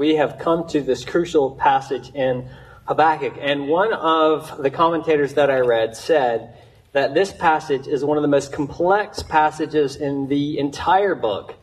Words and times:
we 0.00 0.14
have 0.14 0.38
come 0.38 0.66
to 0.66 0.80
this 0.80 1.04
crucial 1.04 1.50
passage 1.50 2.10
in 2.14 2.48
Habakkuk. 2.86 3.34
And 3.38 3.68
one 3.68 3.92
of 3.92 4.56
the 4.56 4.70
commentators 4.70 5.34
that 5.34 5.50
I 5.50 5.58
read 5.58 5.94
said 5.94 6.54
that 6.92 7.12
this 7.12 7.30
passage 7.30 7.86
is 7.86 8.02
one 8.02 8.16
of 8.16 8.22
the 8.22 8.28
most 8.28 8.50
complex 8.50 9.22
passages 9.22 9.96
in 9.96 10.28
the 10.28 10.58
entire 10.58 11.14
book. 11.14 11.54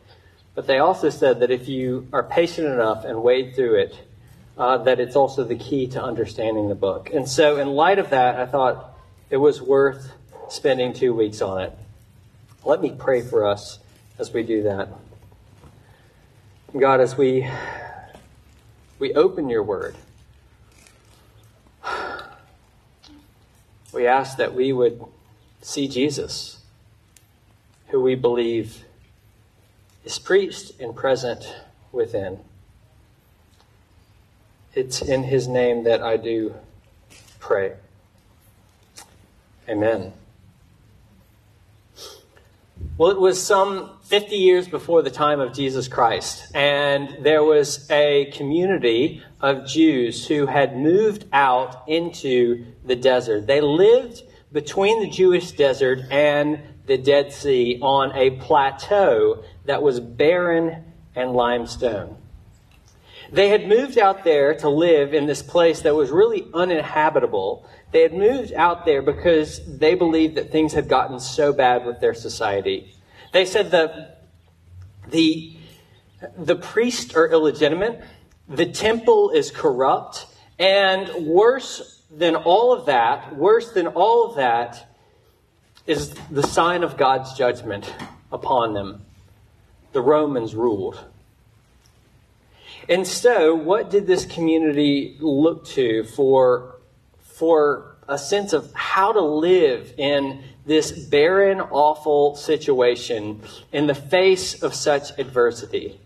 But 0.54 0.68
they 0.68 0.78
also 0.78 1.10
said 1.10 1.40
that 1.40 1.50
if 1.50 1.66
you 1.66 2.06
are 2.12 2.22
patient 2.22 2.68
enough 2.68 3.04
and 3.04 3.24
wade 3.24 3.56
through 3.56 3.80
it, 3.80 3.98
uh, 4.56 4.78
that 4.84 5.00
it's 5.00 5.16
also 5.16 5.42
the 5.42 5.56
key 5.56 5.88
to 5.88 6.00
understanding 6.00 6.68
the 6.68 6.76
book. 6.76 7.10
And 7.12 7.28
so, 7.28 7.56
in 7.56 7.66
light 7.66 7.98
of 7.98 8.10
that, 8.10 8.36
I 8.36 8.46
thought 8.46 8.96
it 9.30 9.38
was 9.38 9.60
worth 9.60 10.12
spending 10.48 10.92
two 10.92 11.12
weeks 11.12 11.42
on 11.42 11.62
it. 11.62 11.72
Let 12.64 12.80
me 12.80 12.94
pray 12.96 13.20
for 13.20 13.44
us 13.44 13.80
as 14.16 14.32
we 14.32 14.44
do 14.44 14.62
that. 14.62 14.90
God, 16.78 17.00
as 17.00 17.16
we 17.16 17.48
we 18.98 19.14
open 19.14 19.48
your 19.48 19.62
word, 19.62 19.96
we 23.92 24.06
ask 24.06 24.36
that 24.36 24.54
we 24.54 24.72
would 24.72 25.04
see 25.62 25.88
Jesus, 25.88 26.58
who 27.88 28.00
we 28.00 28.14
believe 28.14 28.84
is 30.04 30.18
preached 30.18 30.78
and 30.80 30.94
present 30.94 31.54
within. 31.92 32.40
It's 34.74 35.02
in 35.02 35.24
his 35.24 35.48
name 35.48 35.84
that 35.84 36.02
I 36.02 36.16
do 36.16 36.54
pray. 37.40 37.74
Amen. 39.68 40.12
Well, 42.98 43.10
it 43.10 43.20
was 43.20 43.40
some 43.40 43.98
50 44.02 44.36
years 44.36 44.66
before 44.66 45.02
the 45.02 45.10
time 45.10 45.38
of 45.38 45.52
Jesus 45.52 45.86
Christ, 45.86 46.50
and 46.54 47.24
there 47.24 47.44
was 47.44 47.88
a 47.90 48.32
community 48.34 49.22
of 49.40 49.66
Jews 49.66 50.26
who 50.26 50.46
had 50.46 50.76
moved 50.76 51.26
out 51.32 51.84
into 51.86 52.66
the 52.84 52.96
desert. 52.96 53.46
They 53.46 53.60
lived 53.60 54.22
between 54.50 55.00
the 55.00 55.08
Jewish 55.08 55.52
desert 55.52 56.00
and 56.10 56.60
the 56.86 56.98
Dead 56.98 57.32
Sea 57.32 57.78
on 57.80 58.16
a 58.16 58.30
plateau 58.30 59.44
that 59.66 59.82
was 59.82 60.00
barren 60.00 60.84
and 61.14 61.34
limestone. 61.34 62.16
They 63.30 63.48
had 63.48 63.68
moved 63.68 63.98
out 63.98 64.24
there 64.24 64.54
to 64.54 64.68
live 64.68 65.12
in 65.12 65.26
this 65.26 65.42
place 65.42 65.82
that 65.82 65.94
was 65.94 66.10
really 66.10 66.46
uninhabitable 66.54 67.68
they 67.90 68.02
had 68.02 68.12
moved 68.12 68.52
out 68.52 68.84
there 68.84 69.00
because 69.00 69.60
they 69.78 69.94
believed 69.94 70.34
that 70.34 70.52
things 70.52 70.72
had 70.72 70.88
gotten 70.88 71.20
so 71.20 71.52
bad 71.52 71.86
with 71.86 72.00
their 72.00 72.14
society. 72.14 72.94
They 73.32 73.46
said 73.46 73.70
that 73.70 74.24
the, 75.08 75.56
the 76.36 76.56
priests 76.56 77.14
are 77.14 77.26
illegitimate, 77.30 78.02
the 78.46 78.66
temple 78.66 79.30
is 79.30 79.50
corrupt, 79.50 80.26
and 80.58 81.26
worse 81.26 82.02
than 82.10 82.36
all 82.36 82.72
of 82.72 82.86
that, 82.86 83.34
worse 83.36 83.72
than 83.72 83.86
all 83.86 84.28
of 84.28 84.36
that, 84.36 84.94
is 85.86 86.14
the 86.30 86.42
sign 86.42 86.82
of 86.82 86.98
God's 86.98 87.32
judgment 87.32 87.94
upon 88.30 88.74
them. 88.74 89.02
The 89.92 90.02
Romans 90.02 90.54
ruled. 90.54 91.02
And 92.88 93.06
so, 93.06 93.54
what 93.54 93.90
did 93.90 94.06
this 94.06 94.24
community 94.24 95.16
look 95.20 95.66
to 95.68 96.04
for 96.04 96.76
for 97.20 97.98
a 98.08 98.18
sense 98.18 98.54
of 98.54 98.72
how 98.72 99.12
to 99.12 99.20
live 99.20 99.92
in 99.98 100.42
this 100.64 100.90
barren, 100.90 101.60
awful 101.60 102.34
situation 102.34 103.42
in 103.70 103.86
the 103.86 103.94
face 103.94 104.62
of 104.62 104.74
such 104.74 105.18
adversity. 105.18 106.00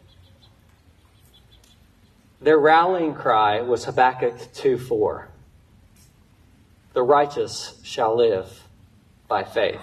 Their 2.40 2.58
rallying 2.58 3.14
cry 3.14 3.60
was 3.60 3.84
Habakkuk 3.84 4.52
2 4.52 4.78
4. 4.78 5.28
The 6.92 7.02
righteous 7.02 7.80
shall 7.84 8.16
live 8.16 8.64
by 9.28 9.44
faith. 9.44 9.80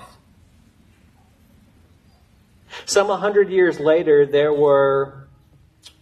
Some 2.86 3.08
100 3.08 3.50
years 3.50 3.80
later, 3.80 4.26
there 4.26 4.54
were 4.54 5.29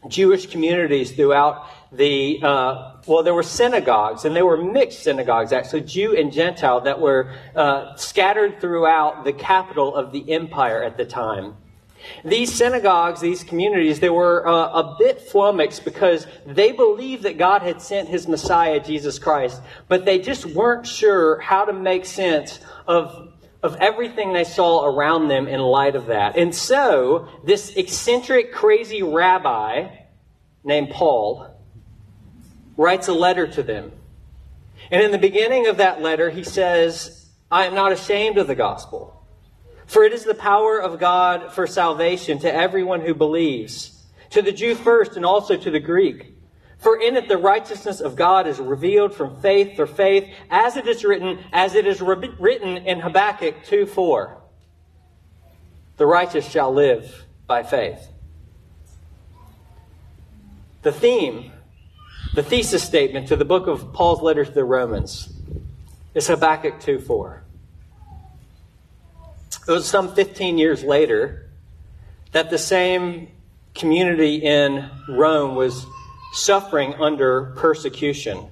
Jewish 0.09 0.47
communities 0.47 1.11
throughout 1.11 1.67
the, 1.91 2.39
uh, 2.43 2.97
well, 3.05 3.23
there 3.23 3.33
were 3.33 3.43
synagogues, 3.43 4.25
and 4.25 4.35
they 4.35 4.41
were 4.41 4.57
mixed 4.57 5.03
synagogues, 5.03 5.53
actually, 5.53 5.81
Jew 5.81 6.15
and 6.17 6.31
Gentile, 6.31 6.81
that 6.81 6.99
were 6.99 7.33
uh, 7.55 7.95
scattered 7.95 8.59
throughout 8.59 9.23
the 9.23 9.33
capital 9.33 9.95
of 9.95 10.11
the 10.11 10.33
empire 10.33 10.83
at 10.83 10.97
the 10.97 11.05
time. 11.05 11.55
These 12.23 12.53
synagogues, 12.53 13.21
these 13.21 13.43
communities, 13.43 13.99
they 13.99 14.09
were 14.09 14.47
uh, 14.47 14.51
a 14.51 14.95
bit 14.99 15.21
flummoxed 15.21 15.83
because 15.83 16.27
they 16.45 16.71
believed 16.71 17.23
that 17.23 17.37
God 17.37 17.61
had 17.61 17.81
sent 17.81 18.07
his 18.07 18.27
Messiah, 18.27 18.79
Jesus 18.79 19.19
Christ, 19.19 19.61
but 19.87 20.05
they 20.05 20.19
just 20.19 20.45
weren't 20.45 20.87
sure 20.87 21.39
how 21.39 21.65
to 21.65 21.73
make 21.73 22.05
sense 22.05 22.59
of, 22.87 23.33
of 23.63 23.75
everything 23.77 24.33
they 24.33 24.43
saw 24.43 24.85
around 24.85 25.27
them 25.27 25.47
in 25.47 25.59
light 25.59 25.95
of 25.95 26.07
that. 26.07 26.37
And 26.37 26.53
so, 26.53 27.27
this 27.43 27.75
eccentric, 27.75 28.53
crazy 28.53 29.01
rabbi 29.01 29.87
named 30.63 30.91
Paul, 30.91 31.47
writes 32.75 33.07
a 33.07 33.13
letter 33.13 33.47
to 33.47 33.63
them. 33.63 33.91
And 34.91 35.01
in 35.01 35.11
the 35.11 35.17
beginning 35.17 35.67
of 35.67 35.77
that 35.77 36.01
letter, 36.01 36.29
he 36.29 36.43
says, 36.43 37.25
I 37.51 37.65
am 37.65 37.73
not 37.73 37.91
ashamed 37.91 38.37
of 38.37 38.47
the 38.47 38.55
gospel, 38.55 39.25
for 39.85 40.03
it 40.03 40.13
is 40.13 40.23
the 40.23 40.35
power 40.35 40.79
of 40.79 40.99
God 40.99 41.51
for 41.53 41.65
salvation 41.65 42.39
to 42.39 42.53
everyone 42.53 43.01
who 43.01 43.13
believes, 43.13 44.05
to 44.29 44.41
the 44.41 44.51
Jew 44.51 44.75
first 44.75 45.15
and 45.15 45.25
also 45.25 45.57
to 45.57 45.71
the 45.71 45.79
Greek. 45.79 46.36
For 46.79 46.99
in 47.01 47.15
it 47.15 47.27
the 47.27 47.37
righteousness 47.37 47.99
of 47.99 48.15
God 48.15 48.47
is 48.47 48.59
revealed 48.59 49.13
from 49.13 49.39
faith 49.41 49.75
for 49.75 49.87
faith, 49.87 50.31
as 50.49 50.77
it 50.77 50.87
is 50.87 51.03
written, 51.03 51.39
as 51.51 51.75
it 51.75 51.87
is 51.87 52.01
written 52.01 52.77
in 52.77 52.99
Habakkuk 52.99 53.63
2 53.65 53.85
4. 53.85 54.37
The 55.97 56.05
righteous 56.05 56.47
shall 56.47 56.71
live 56.73 57.25
by 57.47 57.63
faith. 57.63 58.07
The 60.83 60.91
theme 60.91 61.51
the 62.37 62.43
thesis 62.43 62.83
statement 62.83 63.29
to 63.29 63.35
the 63.35 63.45
book 63.45 63.65
of 63.65 63.93
Paul's 63.93 64.21
letter 64.21 64.45
to 64.45 64.51
the 64.51 64.63
Romans 64.63 65.27
is 66.13 66.27
Habakkuk 66.27 66.79
2 66.79 66.99
4. 66.99 67.43
It 69.67 69.71
was 69.71 69.87
some 69.87 70.13
15 70.13 70.59
years 70.59 70.83
later 70.83 71.49
that 72.33 72.51
the 72.51 72.59
same 72.59 73.29
community 73.73 74.35
in 74.35 74.87
Rome 75.09 75.55
was 75.55 75.87
suffering 76.37 76.93
under 76.95 77.53
persecution. 77.55 78.47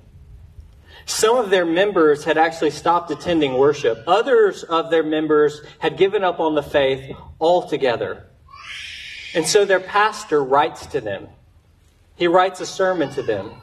Some 1.05 1.37
of 1.37 1.49
their 1.49 1.65
members 1.65 2.23
had 2.23 2.37
actually 2.37 2.71
stopped 2.71 3.11
attending 3.11 3.53
worship. 3.53 4.03
Others 4.07 4.63
of 4.63 4.89
their 4.89 5.03
members 5.03 5.61
had 5.79 5.97
given 5.97 6.23
up 6.23 6.39
on 6.39 6.55
the 6.55 6.63
faith 6.63 7.15
altogether. 7.39 8.25
And 9.35 9.45
so 9.45 9.65
their 9.65 9.79
pastor 9.79 10.43
writes 10.43 10.85
to 10.87 11.01
them. 11.01 11.27
He 12.15 12.27
writes 12.27 12.59
a 12.61 12.65
sermon 12.65 13.11
to 13.11 13.21
them 13.21 13.61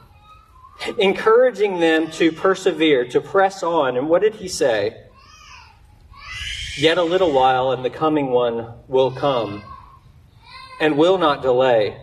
encouraging 0.97 1.79
them 1.79 2.09
to 2.11 2.31
persevere, 2.31 3.05
to 3.09 3.21
press 3.21 3.63
on. 3.63 3.97
And 3.97 4.09
what 4.09 4.21
did 4.21 4.35
he 4.35 4.47
say? 4.47 5.01
Yet 6.77 6.97
a 6.97 7.03
little 7.03 7.31
while, 7.31 7.71
and 7.71 7.85
the 7.85 7.89
coming 7.89 8.31
one 8.31 8.73
will 8.87 9.11
come, 9.11 9.61
and 10.79 10.97
will 10.97 11.17
not 11.17 11.41
delay. 11.41 11.99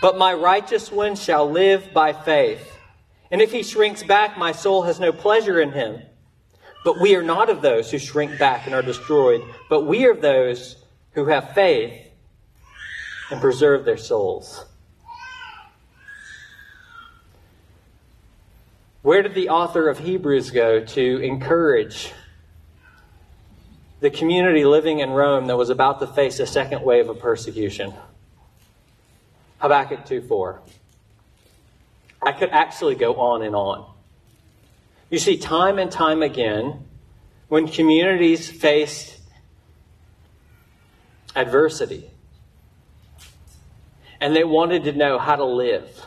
But 0.00 0.18
my 0.18 0.32
righteous 0.32 0.92
one 0.92 1.16
shall 1.16 1.50
live 1.50 1.92
by 1.92 2.12
faith. 2.12 2.76
And 3.30 3.42
if 3.42 3.52
he 3.52 3.62
shrinks 3.62 4.02
back, 4.02 4.38
my 4.38 4.52
soul 4.52 4.82
has 4.82 5.00
no 5.00 5.12
pleasure 5.12 5.60
in 5.60 5.72
him. 5.72 6.02
But 6.84 7.00
we 7.00 7.16
are 7.16 7.22
not 7.22 7.50
of 7.50 7.60
those 7.60 7.90
who 7.90 7.98
shrink 7.98 8.38
back 8.38 8.66
and 8.66 8.74
are 8.74 8.82
destroyed, 8.82 9.42
but 9.68 9.86
we 9.86 10.06
are 10.06 10.14
those 10.14 10.76
who 11.12 11.26
have 11.26 11.52
faith 11.54 11.92
and 13.30 13.40
preserve 13.40 13.84
their 13.84 13.96
souls. 13.96 14.64
Where 19.02 19.22
did 19.22 19.34
the 19.34 19.48
author 19.48 19.88
of 19.88 19.98
Hebrews 19.98 20.50
go 20.50 20.84
to 20.84 21.18
encourage 21.22 22.12
the 24.00 24.10
community 24.10 24.64
living 24.64 25.00
in 25.00 25.10
Rome 25.10 25.46
that 25.46 25.56
was 25.56 25.70
about 25.70 26.00
to 26.00 26.06
face 26.06 26.38
a 26.40 26.46
second 26.46 26.82
wave 26.82 27.08
of 27.08 27.18
persecution? 27.18 27.94
Habakkuk 29.58 30.06
2 30.06 30.22
4. 30.22 30.60
I 32.22 32.32
could 32.32 32.50
actually 32.50 32.94
go 32.94 33.14
on 33.14 33.42
and 33.42 33.54
on. 33.54 33.92
You 35.10 35.18
see, 35.18 35.38
time 35.38 35.78
and 35.78 35.90
time 35.90 36.22
again, 36.22 36.84
when 37.48 37.66
communities 37.66 38.50
faced 38.50 39.18
adversity 41.34 42.10
and 44.20 44.34
they 44.34 44.44
wanted 44.44 44.84
to 44.84 44.92
know 44.92 45.18
how 45.18 45.36
to 45.36 45.44
live, 45.44 46.06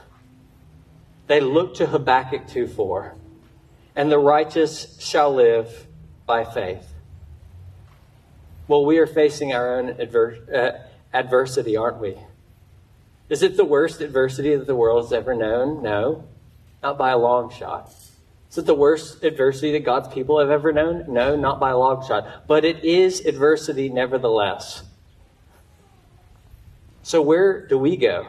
they 1.27 1.39
looked 1.39 1.77
to 1.77 1.87
Habakkuk 1.87 2.47
2 2.47 2.67
4. 2.67 3.15
And 3.95 4.11
the 4.11 4.19
righteous 4.19 4.97
shall 5.01 5.33
live 5.33 5.87
by 6.25 6.45
faith. 6.45 6.87
Well, 8.67 8.85
we 8.85 8.99
are 8.99 9.07
facing 9.07 9.53
our 9.53 9.77
own 9.77 9.89
adver- 9.99 10.37
uh, 10.53 11.17
adversity, 11.17 11.75
aren't 11.75 11.99
we? 11.99 12.17
Is 13.31 13.41
it 13.43 13.55
the 13.55 13.63
worst 13.63 14.01
adversity 14.01 14.53
that 14.57 14.67
the 14.67 14.75
world 14.75 15.05
has 15.05 15.13
ever 15.13 15.33
known? 15.33 15.81
No, 15.81 16.25
not 16.83 16.97
by 16.97 17.11
a 17.11 17.17
long 17.17 17.49
shot. 17.49 17.89
Is 18.49 18.57
it 18.57 18.65
the 18.65 18.75
worst 18.75 19.23
adversity 19.23 19.71
that 19.71 19.85
God's 19.85 20.13
people 20.13 20.37
have 20.39 20.49
ever 20.49 20.73
known? 20.73 21.05
No, 21.07 21.37
not 21.37 21.57
by 21.57 21.69
a 21.69 21.77
long 21.77 22.05
shot. 22.05 22.45
But 22.45 22.65
it 22.65 22.83
is 22.83 23.21
adversity 23.21 23.87
nevertheless. 23.87 24.83
So, 27.03 27.21
where 27.21 27.65
do 27.65 27.77
we 27.77 27.95
go 27.95 28.27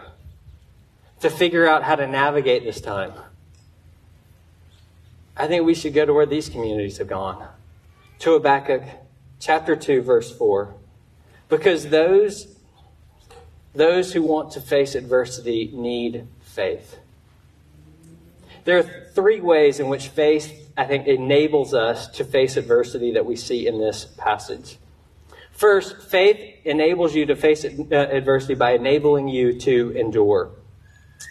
to 1.19 1.29
figure 1.29 1.67
out 1.67 1.83
how 1.83 1.97
to 1.97 2.07
navigate 2.07 2.63
this 2.63 2.81
time? 2.81 3.13
I 5.37 5.49
think 5.49 5.67
we 5.67 5.75
should 5.75 5.95
go 5.95 6.07
to 6.07 6.15
where 6.15 6.27
these 6.27 6.49
communities 6.49 6.99
have 6.99 7.09
gone 7.09 7.45
to 8.21 8.35
Habakkuk 8.35 8.85
chapter 9.41 9.75
2, 9.75 10.03
verse 10.03 10.31
4. 10.31 10.73
Because 11.49 11.89
those, 11.89 12.55
those 13.75 14.13
who 14.13 14.23
want 14.23 14.53
to 14.53 14.61
face 14.61 14.95
adversity 14.95 15.71
need 15.73 16.27
faith. 16.41 16.99
There 18.65 18.79
are 18.79 19.11
three 19.15 19.41
ways 19.41 19.81
in 19.81 19.89
which 19.89 20.09
faith, 20.09 20.71
I 20.77 20.85
think, 20.85 21.07
enables 21.07 21.75
us 21.75 22.07
to 22.13 22.25
face 22.25 22.57
adversity 22.57 23.13
that 23.13 23.27
we 23.27 23.35
see 23.37 23.67
in 23.67 23.79
this 23.79 24.05
passage. 24.05 24.79
First, 25.51 26.11
faith 26.11 26.39
enables 26.65 27.15
you 27.15 27.27
to 27.27 27.37
face 27.37 27.65
uh, 27.65 27.95
adversity 27.95 28.55
by 28.55 28.73
enabling 28.73 29.29
you 29.29 29.59
to 29.61 29.91
endure. 29.91 30.51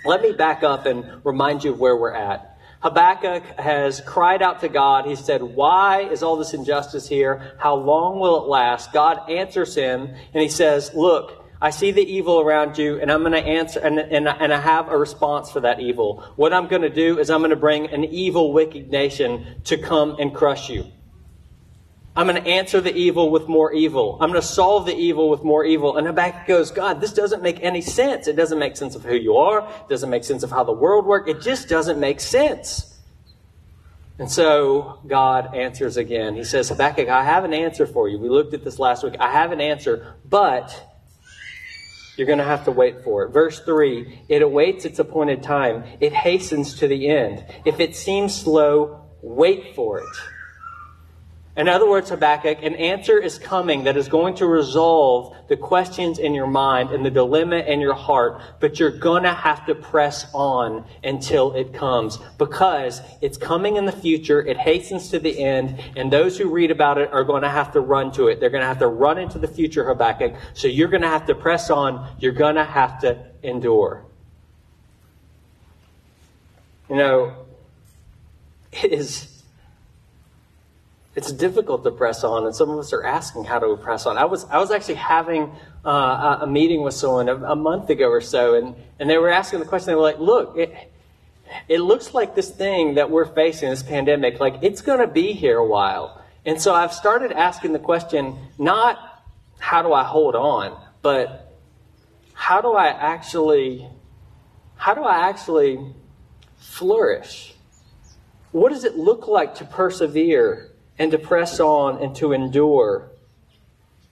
Let 0.06 0.22
me 0.22 0.32
back 0.32 0.64
up 0.64 0.86
and 0.86 1.24
remind 1.24 1.64
you 1.64 1.72
of 1.72 1.80
where 1.80 1.96
we're 1.96 2.14
at. 2.14 2.58
Habakkuk 2.82 3.44
has 3.60 4.02
cried 4.02 4.42
out 4.42 4.62
to 4.62 4.70
God. 4.70 5.06
He 5.06 5.16
said, 5.16 5.44
Why 5.44 6.02
is 6.02 6.24
all 6.24 6.36
this 6.36 6.54
injustice 6.54 7.08
here? 7.08 7.56
How 7.60 7.76
long 7.76 8.20
will 8.20 8.44
it 8.44 8.48
last? 8.48 8.92
God 8.92 9.30
answers 9.30 9.76
him 9.76 10.16
and 10.34 10.42
he 10.42 10.50
says, 10.50 10.92
Look, 10.94 11.41
I 11.62 11.70
see 11.70 11.92
the 11.92 12.02
evil 12.02 12.40
around 12.40 12.80
you, 12.80 13.00
and 13.00 13.12
I'm 13.12 13.20
going 13.20 13.34
to 13.34 13.38
answer, 13.38 13.80
and, 13.80 14.00
and, 14.00 14.28
and 14.28 14.52
I 14.52 14.60
have 14.60 14.90
a 14.90 14.98
response 14.98 15.52
for 15.52 15.60
that 15.60 15.80
evil. 15.80 16.24
What 16.36 16.54
I'm 16.54 16.68
going 16.68 16.82
to 16.82 16.90
do 16.90 17.20
is 17.20 17.30
I'm 17.30 17.42
going 17.42 17.52
to 17.52 17.56
bring 17.56 17.88
an 17.88 18.04
evil, 18.04 18.52
wicked 18.52 18.90
nation 18.90 19.62
to 19.66 19.78
come 19.78 20.16
and 20.20 20.34
crush 20.34 20.70
you. 20.72 20.92
I'm 22.16 22.28
going 22.28 22.44
to 22.44 22.50
answer 22.50 22.82
the 22.82 22.94
evil 22.94 23.30
with 23.30 23.48
more 23.48 23.72
evil. 23.72 24.18
I'm 24.20 24.32
going 24.32 24.42
to 24.42 24.48
solve 24.48 24.86
the 24.86 24.96
evil 24.96 25.30
with 25.30 25.44
more 25.44 25.64
evil. 25.64 25.98
And 25.98 26.08
Habakkuk 26.08 26.48
goes, 26.48 26.72
God, 26.72 27.00
this 27.00 27.14
doesn't 27.14 27.42
make 27.42 27.62
any 27.62 27.80
sense. 27.80 28.28
It 28.28 28.36
doesn't 28.36 28.60
make 28.60 28.76
sense 28.76 28.96
of 28.96 29.04
who 29.04 29.16
you 29.16 29.38
are. 29.38 29.62
It 29.62 29.88
doesn't 29.88 30.10
make 30.10 30.24
sense 30.24 30.44
of 30.44 30.50
how 30.50 30.64
the 30.64 30.74
world 30.74 31.06
works. 31.06 31.30
It 31.30 31.42
just 31.42 31.70
doesn't 31.70 32.00
make 32.00 32.20
sense. 32.20 33.00
And 34.20 34.30
so 34.30 35.00
God 35.08 35.56
answers 35.56 35.96
again. 35.96 36.36
He 36.36 36.44
says, 36.44 36.70
Habakkuk, 36.70 37.08
I 37.08 37.24
have 37.24 37.46
an 37.46 37.54
answer 37.54 37.88
for 37.88 38.10
you. 38.10 38.20
We 38.20 38.30
looked 38.30 38.54
at 38.54 38.64
this 38.64 38.78
last 38.78 39.04
week. 39.04 39.16
I 39.20 39.32
have 39.32 39.52
an 39.52 39.62
answer, 39.62 40.16
but 40.28 40.91
you're 42.22 42.28
going 42.28 42.38
to 42.38 42.46
have 42.46 42.66
to 42.66 42.72
wait 42.72 43.04
for 43.04 43.24
it. 43.24 43.30
Verse 43.32 43.60
3 43.62 44.26
It 44.30 44.44
awaits 44.44 44.86
its 44.86 45.00
appointed 45.00 45.42
time, 45.42 45.84
it 46.00 46.14
hastens 46.14 46.76
to 46.76 46.88
the 46.88 47.10
end. 47.10 47.44
If 47.66 47.80
it 47.80 47.96
seems 47.96 48.40
slow, 48.40 49.10
wait 49.24 49.74
for 49.74 49.98
it. 49.98 50.16
In 51.58 51.68
other 51.68 51.88
words, 51.88 52.10
Habakkuk, 52.10 52.64
an 52.64 52.76
answer 52.76 53.20
is 53.20 53.38
coming 53.38 53.84
that 53.84 53.98
is 53.98 54.08
going 54.08 54.36
to 54.36 54.46
resolve 54.46 55.36
the 55.50 55.58
questions 55.58 56.18
in 56.18 56.34
your 56.34 56.48
mind 56.48 56.92
and 56.92 57.06
the 57.06 57.12
dilemma 57.12 57.58
in 57.58 57.82
your 57.82 57.94
heart, 57.94 58.42
but 58.62 58.80
you're 58.80 58.90
going 58.90 59.24
to 59.24 59.34
have 59.34 59.66
to 59.66 59.76
press 59.76 60.26
on 60.34 60.86
until 61.04 61.52
it 61.52 61.74
comes 61.74 62.18
because 62.38 63.02
it's 63.20 63.38
coming 63.38 63.76
in 63.76 63.84
the 63.84 63.92
future. 63.92 64.42
It 64.42 64.56
hastens 64.56 65.10
to 65.10 65.20
the 65.20 65.44
end, 65.44 65.78
and 65.98 66.12
those 66.12 66.38
who 66.38 66.50
read 66.50 66.72
about 66.72 66.98
it 66.98 67.12
are 67.12 67.26
going 67.26 67.42
to 67.42 67.50
have 67.50 67.74
to 67.74 67.82
run 67.82 68.14
to 68.14 68.30
it. 68.30 68.40
They're 68.40 68.50
going 68.50 68.62
to 68.62 68.68
have 68.68 68.80
to 68.80 68.88
run 68.88 69.18
into 69.18 69.38
the 69.38 69.48
future, 69.50 69.84
Habakkuk. 69.84 70.36
So 70.54 70.70
you're 70.70 70.88
going 70.88 71.02
to 71.02 71.10
have 71.10 71.26
to 71.26 71.36
press 71.36 71.70
on. 71.70 72.16
You're 72.20 72.32
going 72.32 72.56
to 72.56 72.64
have 72.64 73.02
to 73.02 73.26
endure. 73.44 74.06
You 76.90 76.96
know, 76.96 77.34
it 78.72 78.94
is 78.94 79.31
it's 81.16 81.32
difficult 81.32 81.84
to 81.84 81.92
press 81.92 82.24
on, 82.24 82.46
and 82.46 82.56
some 82.56 82.70
of 82.70 82.80
us 82.80 82.94
are 82.94 83.04
asking 83.04 83.44
how 83.44 83.60
to 83.60 83.76
press 83.76 84.06
on. 84.06 84.18
I 84.18 84.26
was 84.26 84.46
I 84.46 84.60
was 84.60 84.72
actually 84.72 84.96
having 84.96 85.52
uh, 85.84 86.40
a 86.42 86.48
meeting 86.48 86.84
with 86.84 86.94
someone 86.94 87.28
a, 87.28 87.36
a, 87.36 87.56
month 87.56 87.90
ago 87.90 88.08
or 88.10 88.22
so, 88.22 88.56
and 88.56 88.76
and 89.00 89.10
they 89.10 89.18
were 89.18 89.30
asking 89.30 89.60
the 89.60 89.66
question. 89.66 89.88
They 89.88 89.96
were 89.96 90.02
like, 90.02 90.20
"Look, 90.20 90.58
it, 90.58 90.74
it 91.68 91.80
looks 91.80 92.14
like 92.14 92.36
this 92.36 92.50
thing 92.50 92.96
that 92.96 93.10
we're 93.12 93.26
facing, 93.26 93.70
this 93.70 93.84
pandemic, 93.84 94.40
like 94.40 94.60
it's 94.62 94.82
going 94.82 95.00
to 95.00 95.08
be 95.08 95.34
here 95.34 95.58
a 95.58 95.68
while." 95.68 96.22
And 96.46 96.62
so 96.62 96.74
I've 96.74 96.94
started 96.94 97.32
asking 97.32 97.74
the 97.74 97.80
question, 97.80 98.36
not 98.58 98.98
how 99.60 99.84
do 99.84 99.94
I 99.94 100.04
hold 100.04 100.36
on, 100.36 100.82
but 101.04 101.56
how 102.34 102.62
do 102.62 102.72
I 102.74 102.88
actually 102.88 103.88
how 104.76 104.96
do 104.96 105.04
I 105.04 105.30
actually 105.30 105.94
flourish? 106.58 107.54
What 108.52 108.70
does 108.70 108.84
it 108.84 108.98
look 108.98 109.28
like 109.28 109.56
to 109.56 109.66
persevere? 109.66 110.71
And 111.02 111.10
to 111.10 111.18
press 111.18 111.60
on 111.60 111.98
and 111.98 112.16
to 112.16 112.32
endure 112.32 113.10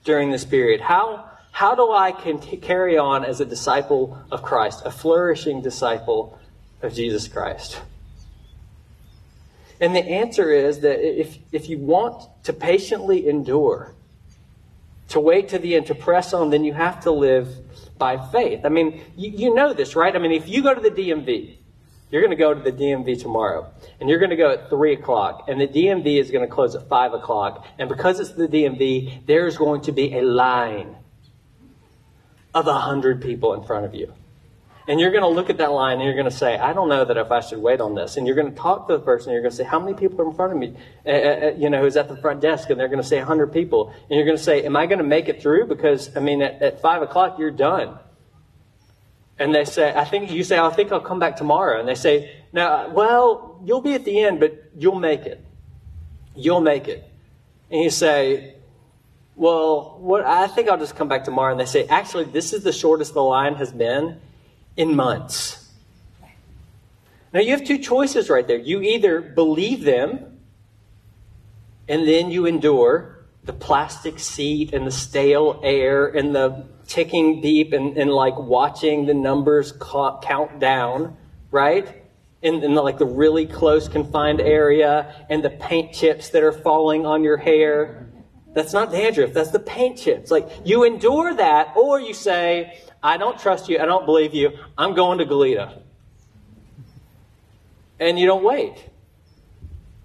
during 0.02 0.32
this 0.32 0.44
period? 0.44 0.80
How, 0.80 1.30
how 1.52 1.76
do 1.76 1.92
I 1.92 2.10
can 2.10 2.40
carry 2.40 2.98
on 2.98 3.24
as 3.24 3.40
a 3.40 3.44
disciple 3.44 4.18
of 4.32 4.42
Christ, 4.42 4.82
a 4.84 4.90
flourishing 4.90 5.62
disciple 5.62 6.36
of 6.82 6.92
Jesus 6.92 7.28
Christ? 7.28 7.80
And 9.80 9.94
the 9.94 10.04
answer 10.04 10.50
is 10.50 10.80
that 10.80 10.98
if, 10.98 11.38
if 11.52 11.68
you 11.68 11.78
want 11.78 12.28
to 12.42 12.52
patiently 12.52 13.28
endure, 13.28 13.94
to 15.10 15.20
wait 15.20 15.50
to 15.50 15.60
the 15.60 15.76
end, 15.76 15.86
to 15.86 15.94
press 15.94 16.32
on, 16.32 16.50
then 16.50 16.64
you 16.64 16.72
have 16.72 17.04
to 17.04 17.12
live 17.12 17.54
by 17.98 18.18
faith. 18.32 18.64
I 18.64 18.68
mean, 18.68 19.00
you, 19.16 19.30
you 19.30 19.54
know 19.54 19.72
this, 19.72 19.94
right? 19.94 20.14
I 20.16 20.18
mean, 20.18 20.32
if 20.32 20.48
you 20.48 20.60
go 20.60 20.74
to 20.74 20.80
the 20.80 20.90
DMV 20.90 21.54
you're 22.10 22.22
going 22.22 22.30
to 22.30 22.36
go 22.36 22.52
to 22.52 22.60
the 22.60 22.72
DMV 22.72 23.20
tomorrow, 23.20 23.72
and 24.00 24.08
you're 24.08 24.18
going 24.18 24.30
to 24.30 24.36
go 24.36 24.50
at 24.50 24.68
3 24.68 24.94
o'clock, 24.94 25.44
and 25.48 25.60
the 25.60 25.68
DMV 25.68 26.20
is 26.20 26.30
going 26.30 26.46
to 26.46 26.52
close 26.52 26.74
at 26.74 26.88
5 26.88 27.14
o'clock. 27.14 27.66
And 27.78 27.88
because 27.88 28.18
it's 28.18 28.32
the 28.32 28.48
DMV, 28.48 29.26
there's 29.26 29.56
going 29.56 29.82
to 29.82 29.92
be 29.92 30.16
a 30.18 30.22
line 30.22 30.96
of 32.52 32.66
100 32.66 33.22
people 33.22 33.54
in 33.54 33.62
front 33.62 33.86
of 33.86 33.94
you. 33.94 34.12
And 34.88 34.98
you're 34.98 35.12
going 35.12 35.22
to 35.22 35.28
look 35.28 35.50
at 35.50 35.58
that 35.58 35.70
line 35.70 35.98
and 35.98 36.04
you're 36.04 36.14
going 36.14 36.24
to 36.24 36.36
say, 36.36 36.58
I 36.58 36.72
don't 36.72 36.88
know 36.88 37.04
that 37.04 37.16
if 37.16 37.30
I 37.30 37.40
should 37.40 37.60
wait 37.60 37.80
on 37.80 37.94
this. 37.94 38.16
And 38.16 38.26
you're 38.26 38.34
going 38.34 38.50
to 38.50 38.56
talk 38.56 38.88
to 38.88 38.94
the 38.94 38.98
person 38.98 39.30
you're 39.30 39.40
going 39.40 39.52
to 39.52 39.56
say, 39.56 39.62
How 39.62 39.78
many 39.78 39.94
people 39.94 40.20
are 40.20 40.28
in 40.28 40.34
front 40.34 40.52
of 40.52 40.58
me? 40.58 40.74
Uh, 41.06 41.10
uh, 41.10 41.52
you 41.56 41.70
know, 41.70 41.80
who's 41.80 41.96
at 41.96 42.08
the 42.08 42.16
front 42.16 42.40
desk? 42.40 42.70
And 42.70 42.80
they're 42.80 42.88
going 42.88 43.00
to 43.00 43.06
say 43.06 43.18
100 43.18 43.52
people. 43.52 43.90
And 43.90 44.16
you're 44.16 44.24
going 44.24 44.36
to 44.36 44.42
say, 44.42 44.64
Am 44.64 44.76
I 44.76 44.86
going 44.86 44.98
to 44.98 45.04
make 45.04 45.28
it 45.28 45.40
through? 45.40 45.66
Because, 45.66 46.16
I 46.16 46.20
mean, 46.20 46.42
at, 46.42 46.60
at 46.60 46.82
5 46.82 47.02
o'clock, 47.02 47.38
you're 47.38 47.52
done 47.52 48.00
and 49.40 49.54
they 49.54 49.64
say, 49.64 49.92
I 49.96 50.04
think 50.04 50.30
you 50.30 50.44
say, 50.44 50.58
I 50.58 50.68
think 50.68 50.92
I'll 50.92 51.00
come 51.00 51.18
back 51.18 51.36
tomorrow. 51.36 51.80
And 51.80 51.88
they 51.88 51.94
say, 51.94 52.30
no, 52.52 52.92
well, 52.94 53.58
you'll 53.64 53.80
be 53.80 53.94
at 53.94 54.04
the 54.04 54.20
end, 54.20 54.38
but 54.38 54.62
you'll 54.76 55.00
make 55.00 55.22
it. 55.22 55.42
You'll 56.36 56.60
make 56.60 56.88
it. 56.88 57.10
And 57.70 57.82
you 57.82 57.88
say, 57.88 58.56
well, 59.36 59.96
what, 59.98 60.26
I 60.26 60.46
think 60.46 60.68
I'll 60.68 60.78
just 60.78 60.94
come 60.94 61.08
back 61.08 61.24
tomorrow. 61.24 61.52
And 61.52 61.58
they 61.58 61.64
say, 61.64 61.86
actually, 61.86 62.24
this 62.24 62.52
is 62.52 62.64
the 62.64 62.72
shortest 62.72 63.14
the 63.14 63.22
line 63.22 63.54
has 63.54 63.72
been 63.72 64.20
in 64.76 64.94
months. 64.94 65.72
Now 67.32 67.40
you 67.40 67.52
have 67.52 67.64
two 67.64 67.78
choices 67.78 68.28
right 68.28 68.46
there. 68.46 68.58
You 68.58 68.82
either 68.82 69.22
believe 69.22 69.84
them 69.84 70.38
and 71.88 72.06
then 72.06 72.30
you 72.30 72.44
endure 72.44 73.24
the 73.44 73.54
plastic 73.54 74.18
seat 74.18 74.74
and 74.74 74.86
the 74.86 74.90
stale 74.90 75.60
air 75.62 76.06
and 76.06 76.34
the 76.34 76.66
ticking 76.90 77.40
deep 77.40 77.72
and, 77.72 77.96
and 77.96 78.10
like 78.10 78.36
watching 78.36 79.06
the 79.06 79.14
numbers 79.14 79.72
count 79.72 80.58
down, 80.58 81.16
right? 81.52 82.04
In, 82.42 82.64
in 82.64 82.74
the, 82.74 82.82
like 82.82 82.98
the 82.98 83.06
really 83.06 83.46
close 83.46 83.88
confined 83.88 84.40
area 84.40 85.14
and 85.30 85.42
the 85.42 85.50
paint 85.50 85.92
chips 85.94 86.30
that 86.30 86.42
are 86.42 86.52
falling 86.52 87.06
on 87.06 87.22
your 87.22 87.36
hair. 87.36 88.08
That's 88.54 88.72
not 88.72 88.90
dandruff. 88.90 89.32
That's 89.32 89.52
the 89.52 89.60
paint 89.60 89.98
chips. 89.98 90.32
Like 90.32 90.48
you 90.64 90.82
endure 90.82 91.32
that, 91.34 91.76
or 91.76 92.00
you 92.00 92.12
say, 92.12 92.76
"I 93.00 93.16
don't 93.16 93.38
trust 93.38 93.68
you. 93.68 93.78
I 93.78 93.84
don't 93.84 94.04
believe 94.04 94.34
you. 94.34 94.58
I'm 94.76 94.94
going 94.94 95.18
to 95.18 95.26
Goleta," 95.26 95.80
and 98.00 98.18
you 98.18 98.26
don't 98.26 98.42
wait, 98.42 98.74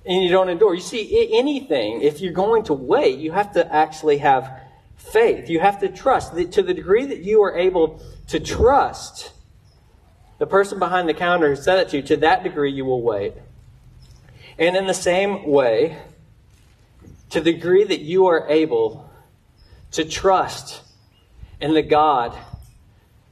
and 0.06 0.22
you 0.22 0.30
don't 0.30 0.50
endure. 0.50 0.76
You 0.76 0.82
see, 0.82 1.34
anything 1.34 2.02
if 2.04 2.22
you're 2.22 2.34
going 2.34 2.66
to 2.66 2.76
wait, 2.76 3.18
you 3.18 3.32
have 3.32 3.54
to 3.54 3.74
actually 3.74 4.20
have 4.20 4.65
faith. 4.98 5.50
You 5.50 5.60
have 5.60 5.80
to 5.80 5.90
trust. 5.90 6.34
To 6.36 6.62
the 6.62 6.74
degree 6.74 7.06
that 7.06 7.20
you 7.20 7.42
are 7.44 7.56
able 7.56 8.02
to 8.28 8.40
trust 8.40 9.32
the 10.38 10.48
person 10.48 10.80
behind 10.80 11.08
the 11.08 11.14
counter 11.14 11.50
who 11.50 11.56
said 11.56 11.80
it 11.80 11.90
to 11.90 11.98
you, 11.98 12.04
to 12.04 12.18
that 12.18 12.44
degree 12.44 12.72
you 12.72 12.86
will 12.86 13.02
wait. 13.02 13.34
And 14.58 14.76
in 14.76 14.88
the 14.88 14.94
same 14.94 15.48
way, 15.48 15.98
to 17.30 17.42
the 17.42 17.54
degree 17.54 17.84
that 17.84 18.02
you 18.02 18.28
are 18.28 18.48
able 18.50 19.10
to 19.92 20.06
trust 20.06 20.82
in 21.60 21.74
the 21.74 21.82
God 21.82 22.38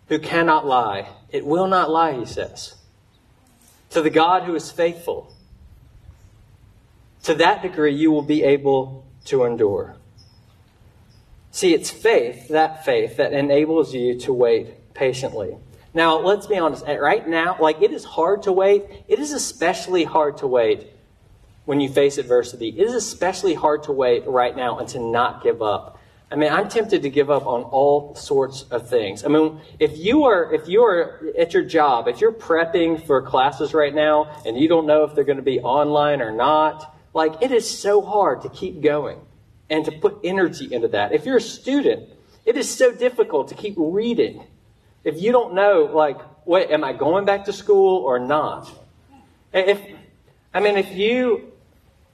who 0.08 0.20
cannot 0.20 0.66
lie, 0.66 1.10
it 1.30 1.46
will 1.46 1.68
not 1.68 1.90
lie, 1.90 2.14
he 2.20 2.26
says. 2.26 2.76
To 3.92 4.02
the 4.02 4.10
God 4.10 4.44
who 4.44 4.56
is 4.56 4.72
faithful, 4.72 5.34
to 7.24 7.34
that 7.36 7.62
degree 7.62 7.94
you 7.94 8.12
will 8.12 8.22
be 8.22 8.44
able 8.44 9.06
to 9.26 9.44
endure. 9.44 9.96
See, 11.54 11.72
it's 11.72 11.92
faith, 11.92 12.48
that 12.48 12.84
faith, 12.84 13.18
that 13.18 13.32
enables 13.32 13.94
you 13.94 14.18
to 14.22 14.34
wait 14.34 14.96
patiently. 14.96 15.56
Now, 15.94 16.18
let's 16.18 16.48
be 16.48 16.58
honest. 16.58 16.84
Eh, 16.88 16.96
right 16.96 17.28
now, 17.28 17.58
like 17.60 17.80
it 17.80 17.92
is 17.92 18.04
hard 18.04 18.42
to 18.44 18.52
wait. 18.52 18.86
It 19.08 19.20
is 19.20 19.32
especially 19.32 20.04
hard 20.04 20.38
to 20.38 20.48
wait 20.48 20.88
when 21.66 21.80
you 21.80 21.90
face 21.90 22.18
adversity. 22.18 22.70
It 22.70 22.82
is 22.82 22.96
especially 22.96 23.54
hard 23.54 23.84
to 23.84 23.92
wait 23.92 24.26
right 24.26 24.56
now 24.58 24.80
and 24.80 24.88
to 24.90 25.00
not 25.00 25.44
give 25.44 25.62
up. 25.62 26.00
I 26.32 26.38
mean, 26.38 26.52
I'm 26.52 26.70
tempted 26.70 27.04
to 27.04 27.10
give 27.12 27.30
up 27.30 27.46
on 27.46 27.62
all 27.62 28.16
sorts 28.16 28.64
of 28.72 28.90
things. 28.90 29.24
I 29.24 29.28
mean, 29.28 29.62
if 29.78 29.96
you 29.96 30.24
are 30.24 30.52
if 30.56 30.68
you 30.68 30.84
are 30.84 31.22
at 31.38 31.54
your 31.54 31.64
job, 31.64 32.08
if 32.08 32.20
you're 32.20 32.34
prepping 32.34 33.06
for 33.06 33.22
classes 33.22 33.76
right 33.76 33.94
now 33.94 34.42
and 34.44 34.58
you 34.58 34.68
don't 34.68 34.88
know 34.88 35.04
if 35.04 35.14
they're 35.14 35.24
going 35.24 35.38
to 35.38 35.44
be 35.44 35.60
online 35.60 36.20
or 36.20 36.32
not, 36.32 36.98
like 37.14 37.44
it 37.44 37.52
is 37.52 37.70
so 37.70 38.02
hard 38.02 38.42
to 38.42 38.50
keep 38.50 38.82
going 38.82 39.20
and 39.70 39.86
to 39.86 39.92
put 39.92 40.20
energy 40.24 40.74
into 40.74 40.88
that. 40.90 41.12
If 41.14 41.26
you're 41.26 41.38
a 41.38 41.42
student, 41.42 42.10
it 42.46 42.58
is 42.58 42.70
so 42.70 42.92
difficult 42.94 43.48
to 43.50 43.56
keep 43.56 43.76
reading. 43.78 44.44
If 45.04 45.22
you 45.22 45.32
don't 45.32 45.54
know 45.54 45.90
like, 45.94 46.20
wait, 46.46 46.70
am 46.70 46.84
I 46.84 46.94
going 46.94 47.26
back 47.26 47.46
to 47.46 47.54
school 47.54 48.04
or 48.04 48.20
not? 48.20 48.72
If 49.54 49.82
I 50.54 50.60
mean, 50.60 50.78
if 50.78 50.92
you 50.92 51.54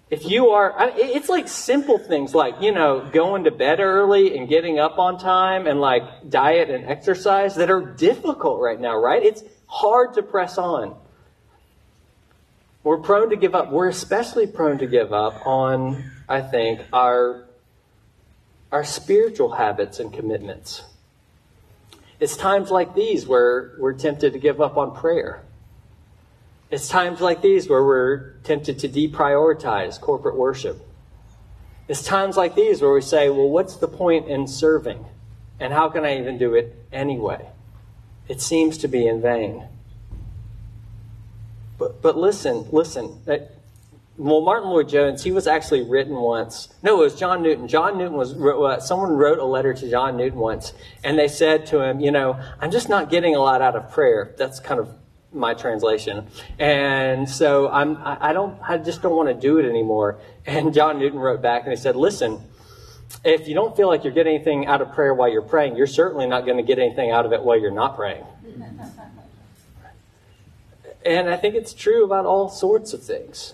if 0.10 0.25
you 0.25 0.50
are, 0.50 0.74
it's 0.96 1.29
like 1.29 1.48
simple 1.48 2.00
things 2.00 2.34
like, 2.34 2.62
you 2.62 2.72
know, 2.72 3.08
going 3.12 3.44
to 3.44 3.51
bed 3.51 3.79
early 3.79 4.36
and 4.36 4.50
getting 4.50 4.79
up 4.79 4.98
on 4.98 5.20
time 5.20 5.68
and 5.68 5.79
like 5.79 6.27
diet 6.27 6.72
and 6.72 6.86
exercise 6.86 7.56
that 7.56 7.70
are 7.70 7.82
difficult 7.82 8.60
right 8.60 8.79
now, 8.79 8.98
right? 8.98 9.22
It's 9.22 9.44
hard 9.68 10.15
to 10.15 10.24
press 10.24 10.58
on. 10.58 10.96
We're 12.84 12.98
prone 12.98 13.29
to 13.29 13.36
give 13.36 13.53
up. 13.53 13.72
We're 13.72 13.88
especially 13.89 14.48
prone 14.48 14.79
to 14.79 14.88
give 14.88 15.13
up 15.13 15.46
on, 15.46 16.12
I 16.30 16.42
think, 16.42 16.82
our, 16.94 17.46
our 18.72 18.86
spiritual 18.86 19.52
habits 19.52 20.00
and 20.00 20.14
commitments. 20.14 20.84
It's 22.20 22.38
times 22.38 22.70
like 22.70 22.94
these 22.94 23.26
where 23.26 23.76
we're 23.80 23.94
tempted 23.94 24.34
to 24.34 24.40
give 24.40 24.62
up 24.62 24.78
on 24.78 24.96
prayer. 24.96 25.42
It's 26.70 26.88
times 26.88 27.20
like 27.20 27.42
these 27.42 27.68
where 27.68 27.84
we're 27.84 28.34
tempted 28.44 28.80
to 28.80 28.90
deprioritize 28.90 30.00
corporate 30.00 30.38
worship. 30.38 30.80
It's 31.88 32.04
times 32.04 32.38
like 32.38 32.54
these 32.54 32.82
where 32.82 32.94
we 32.94 33.02
say, 33.02 33.30
well, 33.30 33.50
what's 33.50 33.78
the 33.78 33.88
point 33.88 34.28
in 34.28 34.48
serving? 34.48 35.04
And 35.60 35.74
how 35.74 35.90
can 35.90 36.06
I 36.06 36.20
even 36.20 36.38
do 36.38 36.54
it 36.54 36.76
anyway? 36.92 37.50
It 38.28 38.40
seems 38.42 38.78
to 38.80 38.88
be 38.88 39.08
in 39.08 39.22
vain. 39.22 39.68
But, 41.80 42.04
but 42.04 42.16
listen, 42.16 42.68
listen. 42.72 43.20
Well, 44.20 44.42
Martyn 44.42 44.70
Lloyd-Jones, 44.70 45.24
he 45.24 45.32
was 45.32 45.48
actually 45.48 45.82
written 45.82 46.14
once. 46.14 46.68
No, 46.84 47.00
it 47.00 47.06
was 47.06 47.16
John 47.16 47.42
Newton. 47.42 47.70
John 47.70 47.98
Newton 47.98 48.18
was, 48.18 48.34
uh, 48.34 48.82
someone 48.82 49.12
wrote 49.12 49.40
a 49.40 49.46
letter 49.46 49.74
to 49.74 49.90
John 49.90 50.18
Newton 50.18 50.40
once, 50.40 50.74
and 51.06 51.18
they 51.18 51.30
said 51.30 51.66
to 51.68 51.80
him, 51.82 52.02
you 52.02 52.12
know, 52.12 52.38
I'm 52.60 52.70
just 52.70 52.90
not 52.90 53.10
getting 53.10 53.34
a 53.34 53.40
lot 53.40 53.62
out 53.62 53.78
of 53.78 53.94
prayer. 53.94 54.36
That's 54.38 54.60
kind 54.60 54.78
of 54.78 54.94
my 55.32 55.54
translation. 55.54 56.28
And 56.60 57.30
so 57.30 57.70
I'm, 57.70 57.98
I 58.04 58.34
don't, 58.34 58.60
I 58.62 58.78
just 58.78 59.02
don't 59.02 59.16
want 59.16 59.30
to 59.30 59.36
do 59.36 59.58
it 59.58 59.66
anymore. 59.66 60.20
And 60.46 60.74
John 60.74 61.00
Newton 61.00 61.20
wrote 61.20 61.42
back 61.42 61.64
and 61.64 61.72
he 61.72 61.78
said, 61.78 61.96
listen, 61.96 62.44
if 63.24 63.48
you 63.48 63.56
don't 63.56 63.78
feel 63.78 63.88
like 63.88 64.04
you're 64.04 64.12
getting 64.12 64.36
anything 64.36 64.66
out 64.66 64.82
of 64.82 64.92
prayer 64.92 65.14
while 65.14 65.30
you're 65.30 65.42
praying, 65.42 65.78
you're 65.78 65.88
certainly 65.88 66.26
not 66.26 66.44
going 66.46 66.58
to 66.58 66.64
get 66.64 66.78
anything 66.78 67.10
out 67.10 67.26
of 67.26 67.32
it 67.32 67.42
while 67.42 67.58
you're 67.58 67.72
not 67.72 67.96
praying. 67.96 68.26
and 71.06 71.30
I 71.30 71.38
think 71.38 71.56
it's 71.56 71.74
true 71.74 72.04
about 72.04 72.26
all 72.26 72.50
sorts 72.50 72.92
of 72.92 73.02
things. 73.02 73.54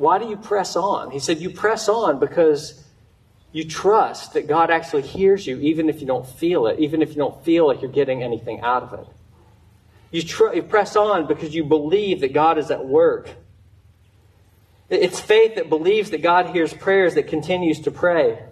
Why 0.00 0.18
do 0.18 0.26
you 0.26 0.38
press 0.38 0.76
on? 0.76 1.10
He 1.10 1.18
said, 1.18 1.40
You 1.40 1.50
press 1.50 1.86
on 1.86 2.18
because 2.18 2.82
you 3.52 3.64
trust 3.64 4.32
that 4.32 4.46
God 4.48 4.70
actually 4.70 5.02
hears 5.02 5.46
you, 5.46 5.58
even 5.58 5.90
if 5.90 6.00
you 6.00 6.06
don't 6.06 6.26
feel 6.26 6.66
it, 6.68 6.78
even 6.78 7.02
if 7.02 7.10
you 7.10 7.16
don't 7.16 7.44
feel 7.44 7.66
like 7.66 7.82
you're 7.82 7.90
getting 7.90 8.22
anything 8.22 8.62
out 8.62 8.82
of 8.82 8.94
it. 8.94 9.06
You, 10.10 10.22
tr- 10.22 10.54
you 10.54 10.62
press 10.62 10.96
on 10.96 11.26
because 11.26 11.54
you 11.54 11.64
believe 11.64 12.22
that 12.22 12.32
God 12.32 12.56
is 12.56 12.70
at 12.70 12.86
work. 12.86 13.28
It's 14.88 15.20
faith 15.20 15.56
that 15.56 15.68
believes 15.68 16.08
that 16.10 16.22
God 16.22 16.46
hears 16.46 16.72
prayers 16.72 17.14
that 17.16 17.28
continues 17.28 17.80
to 17.80 17.90
pray. 17.90 18.42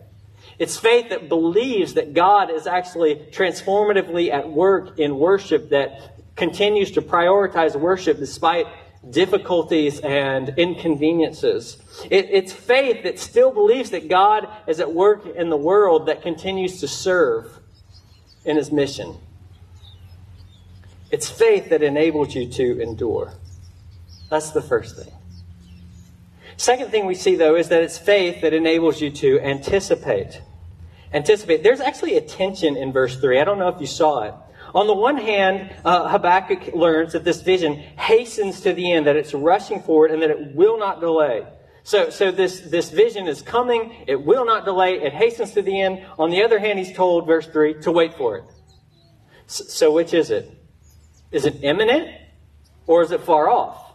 It's 0.59 0.76
faith 0.76 1.09
that 1.09 1.31
believes 1.31 1.95
that 1.95 2.12
God 2.12 2.50
is 2.50 2.67
actually 2.67 3.14
transformatively 3.31 4.31
at 4.31 4.50
work 4.50 4.99
in 4.99 5.19
worship 5.19 5.71
that 5.71 6.14
continues 6.37 6.90
to 6.93 7.00
prioritize 7.00 7.75
worship 7.75 8.19
despite 8.19 8.67
difficulties 9.09 10.00
and 10.00 10.50
inconveniences. 10.57 11.78
It, 12.11 12.28
it's 12.31 12.52
faith 12.52 13.05
that 13.05 13.19
still 13.19 13.50
believes 13.50 13.90
that 13.90 14.09
God 14.09 14.49
is 14.67 14.81
at 14.81 14.93
work 14.93 15.25
in 15.25 15.50
the 15.50 15.57
world 15.57 16.07
that 16.07 16.23
continues 16.23 16.81
to 16.81 16.88
serve 16.88 17.59
in 18.45 18.57
his 18.57 18.73
mission. 18.73 19.17
It's 21.11 21.31
faith 21.31 21.71
that 21.71 21.83
enables 21.83 22.35
you 22.35 22.49
to 22.49 22.81
endure. 22.81 23.33
That's 24.31 24.50
the 24.50 24.62
first 24.62 24.97
thing. 24.97 25.12
Second 26.57 26.90
thing 26.90 27.07
we 27.07 27.14
see, 27.14 27.37
though, 27.37 27.55
is 27.55 27.69
that 27.69 27.83
it's 27.83 27.99
faith 27.99 28.43
that 28.43 28.52
enables 28.52 29.00
you 29.00 29.11
to 29.11 29.40
anticipate. 29.40 30.43
Anticipate. 31.12 31.62
There's 31.62 31.81
actually 31.81 32.17
a 32.17 32.21
tension 32.21 32.76
in 32.76 32.93
verse 32.93 33.17
3. 33.19 33.40
I 33.40 33.45
don't 33.45 33.59
know 33.59 33.69
if 33.69 33.81
you 33.81 33.87
saw 33.87 34.23
it. 34.25 34.35
On 34.75 34.87
the 34.87 34.94
one 34.94 35.16
hand, 35.16 35.75
uh, 35.84 36.08
Habakkuk 36.08 36.75
learns 36.75 37.12
that 37.12 37.25
this 37.25 37.42
vision 37.42 37.75
hastens 37.75 38.60
to 38.62 38.72
the 38.72 38.92
end, 38.92 39.06
that 39.06 39.16
it's 39.16 39.34
rushing 39.34 39.80
forward, 39.82 40.10
and 40.10 40.22
that 40.22 40.30
it 40.30 40.54
will 40.54 40.78
not 40.78 41.00
delay. 41.00 41.46
So, 41.82 42.10
so 42.10 42.30
this, 42.30 42.60
this 42.60 42.90
vision 42.90 43.28
is 43.28 43.40
coming, 43.40 44.04
it 44.06 44.22
will 44.22 44.44
not 44.44 44.66
delay, 44.66 45.00
it 45.00 45.12
hastens 45.12 45.52
to 45.52 45.62
the 45.62 45.80
end. 45.80 46.04
On 46.18 46.30
the 46.30 46.42
other 46.42 46.58
hand, 46.58 46.78
he's 46.78 46.94
told, 46.94 47.26
verse 47.26 47.46
3, 47.46 47.80
to 47.80 47.90
wait 47.90 48.14
for 48.14 48.37
it. 48.37 48.44
So, 49.46 49.64
so 49.64 49.92
which 49.92 50.12
is 50.12 50.30
it? 50.30 50.52
Is 51.32 51.46
it 51.46 51.62
imminent 51.62 52.10
or 52.87 53.02
is 53.02 53.10
it 53.10 53.22
far 53.22 53.48
off? 53.48 53.94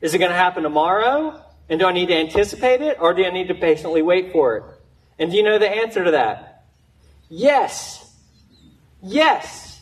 Is 0.00 0.14
it 0.14 0.18
going 0.18 0.30
to 0.30 0.36
happen 0.36 0.62
tomorrow? 0.62 1.42
And 1.68 1.80
do 1.80 1.86
I 1.86 1.92
need 1.92 2.06
to 2.06 2.14
anticipate 2.14 2.82
it 2.82 2.98
or 3.00 3.14
do 3.14 3.24
I 3.24 3.30
need 3.30 3.48
to 3.48 3.54
patiently 3.54 4.02
wait 4.02 4.32
for 4.32 4.56
it? 4.56 4.64
And 5.18 5.30
do 5.30 5.36
you 5.36 5.42
know 5.42 5.58
the 5.58 5.68
answer 5.68 6.04
to 6.04 6.12
that? 6.12 6.66
Yes. 7.28 8.14
Yes. 9.02 9.73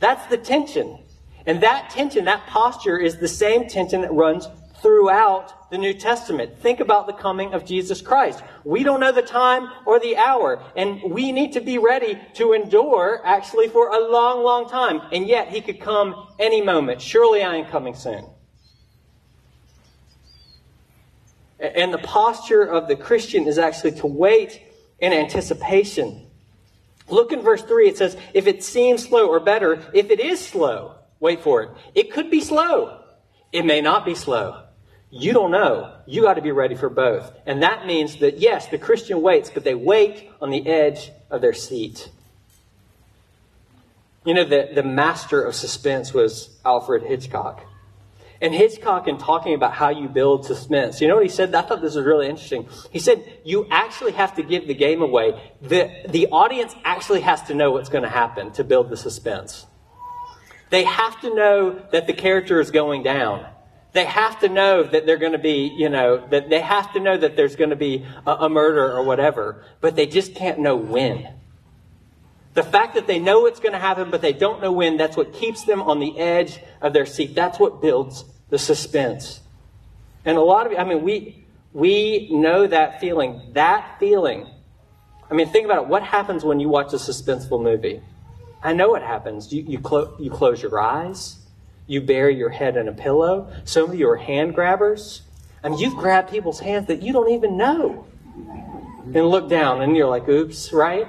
That's 0.00 0.26
the 0.26 0.38
tension. 0.38 0.98
And 1.46 1.62
that 1.62 1.90
tension, 1.90 2.26
that 2.26 2.46
posture 2.46 2.98
is 2.98 3.16
the 3.16 3.28
same 3.28 3.68
tension 3.68 4.02
that 4.02 4.12
runs 4.12 4.48
throughout 4.80 5.70
the 5.70 5.78
New 5.78 5.92
Testament. 5.92 6.58
Think 6.60 6.80
about 6.80 7.06
the 7.06 7.12
coming 7.12 7.52
of 7.52 7.64
Jesus 7.64 8.00
Christ. 8.00 8.42
We 8.64 8.82
don't 8.84 9.00
know 9.00 9.12
the 9.12 9.22
time 9.22 9.68
or 9.86 9.98
the 9.98 10.16
hour, 10.16 10.62
and 10.76 11.02
we 11.10 11.32
need 11.32 11.52
to 11.54 11.60
be 11.60 11.78
ready 11.78 12.18
to 12.34 12.52
endure 12.52 13.20
actually 13.24 13.68
for 13.68 13.88
a 13.88 14.08
long, 14.10 14.44
long 14.44 14.68
time. 14.68 15.00
And 15.12 15.26
yet, 15.26 15.48
He 15.48 15.60
could 15.60 15.80
come 15.80 16.28
any 16.38 16.62
moment. 16.62 17.00
Surely 17.00 17.42
I 17.42 17.56
am 17.56 17.66
coming 17.66 17.94
soon. 17.94 18.24
And 21.58 21.92
the 21.92 21.98
posture 21.98 22.62
of 22.62 22.86
the 22.86 22.94
Christian 22.94 23.46
is 23.46 23.58
actually 23.58 23.92
to 23.92 24.06
wait 24.06 24.62
in 25.00 25.12
anticipation. 25.12 26.27
Look 27.10 27.32
in 27.32 27.42
verse 27.42 27.62
3. 27.62 27.88
It 27.88 27.98
says, 27.98 28.16
If 28.34 28.46
it 28.46 28.62
seems 28.62 29.04
slow, 29.04 29.28
or 29.28 29.40
better, 29.40 29.82
if 29.92 30.10
it 30.10 30.20
is 30.20 30.44
slow, 30.44 30.96
wait 31.20 31.42
for 31.42 31.62
it. 31.62 31.70
It 31.94 32.12
could 32.12 32.30
be 32.30 32.40
slow. 32.40 33.02
It 33.52 33.64
may 33.64 33.80
not 33.80 34.04
be 34.04 34.14
slow. 34.14 34.64
You 35.10 35.32
don't 35.32 35.50
know. 35.50 35.94
You 36.06 36.22
got 36.22 36.34
to 36.34 36.42
be 36.42 36.52
ready 36.52 36.74
for 36.74 36.90
both. 36.90 37.32
And 37.46 37.62
that 37.62 37.86
means 37.86 38.16
that, 38.16 38.38
yes, 38.38 38.68
the 38.68 38.78
Christian 38.78 39.22
waits, 39.22 39.50
but 39.50 39.64
they 39.64 39.74
wait 39.74 40.30
on 40.40 40.50
the 40.50 40.66
edge 40.66 41.10
of 41.30 41.40
their 41.40 41.54
seat. 41.54 42.10
You 44.24 44.34
know, 44.34 44.44
the, 44.44 44.68
the 44.74 44.82
master 44.82 45.42
of 45.42 45.54
suspense 45.54 46.12
was 46.12 46.58
Alfred 46.64 47.04
Hitchcock. 47.04 47.64
And 48.40 48.54
Hitchcock, 48.54 49.08
in 49.08 49.18
talking 49.18 49.54
about 49.54 49.72
how 49.72 49.88
you 49.88 50.08
build 50.08 50.46
suspense, 50.46 51.00
you 51.00 51.08
know 51.08 51.16
what 51.16 51.24
he 51.24 51.28
said? 51.28 51.54
I 51.54 51.62
thought 51.62 51.82
this 51.82 51.96
was 51.96 52.04
really 52.04 52.28
interesting. 52.28 52.68
He 52.92 53.00
said, 53.00 53.40
you 53.44 53.66
actually 53.70 54.12
have 54.12 54.36
to 54.36 54.42
give 54.42 54.68
the 54.68 54.74
game 54.74 55.02
away. 55.02 55.52
The, 55.60 55.90
the 56.08 56.28
audience 56.28 56.74
actually 56.84 57.22
has 57.22 57.42
to 57.44 57.54
know 57.54 57.72
what's 57.72 57.88
going 57.88 58.04
to 58.04 58.10
happen 58.10 58.52
to 58.52 58.62
build 58.62 58.90
the 58.90 58.96
suspense. 58.96 59.66
They 60.70 60.84
have 60.84 61.20
to 61.22 61.34
know 61.34 61.82
that 61.90 62.06
the 62.06 62.12
character 62.12 62.60
is 62.60 62.70
going 62.70 63.02
down. 63.02 63.46
They 63.92 64.04
have 64.04 64.38
to 64.40 64.48
know 64.48 64.84
that 64.84 65.06
they're 65.06 65.16
going 65.16 65.32
to 65.32 65.38
be, 65.38 65.74
you 65.76 65.88
know, 65.88 66.24
that 66.28 66.50
they 66.50 66.60
have 66.60 66.92
to 66.92 67.00
know 67.00 67.16
that 67.16 67.36
there's 67.36 67.56
going 67.56 67.70
to 67.70 67.76
be 67.76 68.06
a, 68.26 68.32
a 68.32 68.48
murder 68.48 68.92
or 68.92 69.02
whatever, 69.02 69.64
but 69.80 69.96
they 69.96 70.06
just 70.06 70.34
can't 70.34 70.58
know 70.60 70.76
when. 70.76 71.26
The 72.54 72.62
fact 72.62 72.94
that 72.94 73.06
they 73.06 73.18
know 73.18 73.46
it's 73.46 73.60
going 73.60 73.72
to 73.72 73.78
happen, 73.78 74.10
but 74.10 74.20
they 74.20 74.32
don't 74.32 74.60
know 74.60 74.72
when, 74.72 74.96
that's 74.96 75.16
what 75.16 75.32
keeps 75.32 75.64
them 75.64 75.82
on 75.82 76.00
the 76.00 76.18
edge 76.18 76.60
of 76.80 76.92
their 76.92 77.06
seat. 77.06 77.34
That's 77.34 77.58
what 77.58 77.80
builds 77.80 78.24
the 78.50 78.58
suspense. 78.58 79.40
And 80.24 80.36
a 80.36 80.40
lot 80.40 80.66
of, 80.66 80.78
I 80.78 80.84
mean, 80.84 81.02
we, 81.02 81.46
we 81.72 82.28
know 82.32 82.66
that 82.66 83.00
feeling. 83.00 83.52
That 83.52 83.98
feeling. 84.00 84.46
I 85.30 85.34
mean, 85.34 85.48
think 85.48 85.66
about 85.66 85.84
it. 85.84 85.88
What 85.88 86.02
happens 86.02 86.44
when 86.44 86.58
you 86.58 86.68
watch 86.68 86.92
a 86.92 86.96
suspenseful 86.96 87.62
movie? 87.62 88.02
I 88.62 88.72
know 88.72 88.88
what 88.88 89.02
happens. 89.02 89.52
You, 89.52 89.62
you, 89.62 89.78
clo- 89.78 90.16
you 90.18 90.30
close 90.30 90.60
your 90.62 90.80
eyes. 90.80 91.36
You 91.86 92.00
bury 92.00 92.36
your 92.36 92.50
head 92.50 92.76
in 92.76 92.88
a 92.88 92.92
pillow. 92.92 93.52
Some 93.64 93.90
of 93.90 93.94
you 93.98 94.08
are 94.10 94.16
hand 94.16 94.54
grabbers. 94.54 95.22
I 95.62 95.68
mean, 95.68 95.78
you've 95.78 95.96
grabbed 95.96 96.30
people's 96.30 96.60
hands 96.60 96.86
that 96.88 97.02
you 97.02 97.12
don't 97.12 97.30
even 97.30 97.56
know. 97.56 98.06
And 98.36 99.26
look 99.26 99.48
down 99.48 99.80
and 99.80 99.96
you're 99.96 100.08
like, 100.08 100.28
oops, 100.28 100.72
right? 100.72 101.06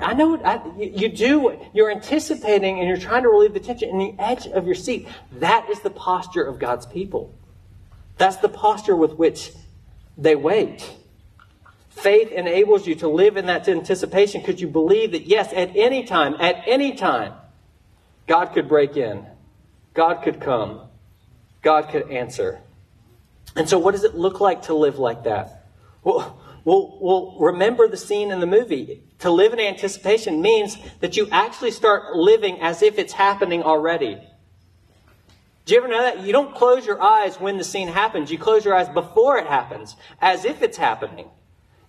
I 0.00 0.14
know 0.14 0.40
I, 0.42 0.60
you 0.78 1.08
do. 1.08 1.58
You're 1.72 1.90
anticipating 1.90 2.78
and 2.78 2.88
you're 2.88 2.98
trying 2.98 3.22
to 3.22 3.28
relieve 3.28 3.54
the 3.54 3.60
tension 3.60 3.90
in 3.90 3.98
the 3.98 4.14
edge 4.18 4.46
of 4.46 4.66
your 4.66 4.74
seat. 4.74 5.08
That 5.32 5.68
is 5.70 5.80
the 5.80 5.90
posture 5.90 6.44
of 6.44 6.58
God's 6.58 6.86
people. 6.86 7.34
That's 8.16 8.36
the 8.36 8.48
posture 8.48 8.96
with 8.96 9.14
which 9.14 9.52
they 10.16 10.34
wait. 10.34 10.96
Faith 11.90 12.30
enables 12.30 12.86
you 12.86 12.94
to 12.96 13.08
live 13.08 13.36
in 13.36 13.46
that 13.46 13.68
anticipation 13.68 14.40
because 14.40 14.60
you 14.60 14.68
believe 14.68 15.12
that, 15.12 15.26
yes, 15.26 15.52
at 15.52 15.74
any 15.76 16.04
time, 16.04 16.34
at 16.40 16.62
any 16.66 16.94
time, 16.94 17.34
God 18.26 18.46
could 18.46 18.68
break 18.68 18.96
in, 18.96 19.26
God 19.94 20.22
could 20.22 20.40
come, 20.40 20.82
God 21.62 21.88
could 21.90 22.10
answer. 22.10 22.60
And 23.56 23.68
so, 23.68 23.78
what 23.78 23.92
does 23.92 24.04
it 24.04 24.14
look 24.14 24.40
like 24.40 24.62
to 24.62 24.74
live 24.74 24.98
like 24.98 25.24
that? 25.24 25.66
Well, 26.04 26.40
well, 26.64 26.98
well, 27.00 27.36
remember 27.40 27.88
the 27.88 27.96
scene 27.96 28.30
in 28.30 28.40
the 28.40 28.46
movie. 28.46 29.02
To 29.20 29.30
live 29.30 29.52
in 29.52 29.60
anticipation 29.60 30.40
means 30.40 30.78
that 31.00 31.16
you 31.16 31.28
actually 31.30 31.72
start 31.72 32.14
living 32.14 32.60
as 32.60 32.82
if 32.82 32.98
it's 32.98 33.12
happening 33.12 33.62
already. 33.62 34.18
Do 35.64 35.74
you 35.74 35.80
ever 35.80 35.88
know 35.88 36.02
that? 36.02 36.20
You 36.20 36.32
don't 36.32 36.54
close 36.54 36.86
your 36.86 37.02
eyes 37.02 37.38
when 37.38 37.58
the 37.58 37.64
scene 37.64 37.88
happens. 37.88 38.30
You 38.30 38.38
close 38.38 38.64
your 38.64 38.74
eyes 38.74 38.88
before 38.88 39.38
it 39.38 39.46
happens, 39.46 39.96
as 40.20 40.44
if 40.44 40.62
it's 40.62 40.78
happening. 40.78 41.28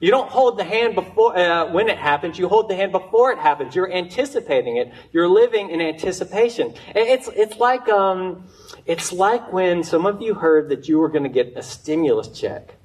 You 0.01 0.11
don't 0.11 0.29
hold 0.29 0.57
the 0.57 0.63
hand 0.63 0.95
before 0.95 1.37
uh, 1.37 1.71
when 1.71 1.89
it 1.89 1.97
happens. 1.97 2.39
You 2.39 2.47
hold 2.47 2.69
the 2.69 2.75
hand 2.75 2.91
before 2.91 3.31
it 3.31 3.37
happens. 3.37 3.75
You're 3.75 3.91
anticipating 3.91 4.77
it. 4.77 4.91
You're 5.11 5.27
living 5.27 5.69
in 5.69 5.81
anticipation. 5.81 6.73
It's 6.95 7.27
it's 7.29 7.57
like 7.57 7.87
um, 7.89 8.47
it's 8.85 9.11
like 9.11 9.51
when 9.51 9.83
some 9.83 10.05
of 10.05 10.21
you 10.21 10.33
heard 10.33 10.69
that 10.69 10.87
you 10.87 10.99
were 10.99 11.09
going 11.09 11.23
to 11.23 11.29
get 11.29 11.53
a 11.55 11.61
stimulus 11.61 12.29
check 12.29 12.75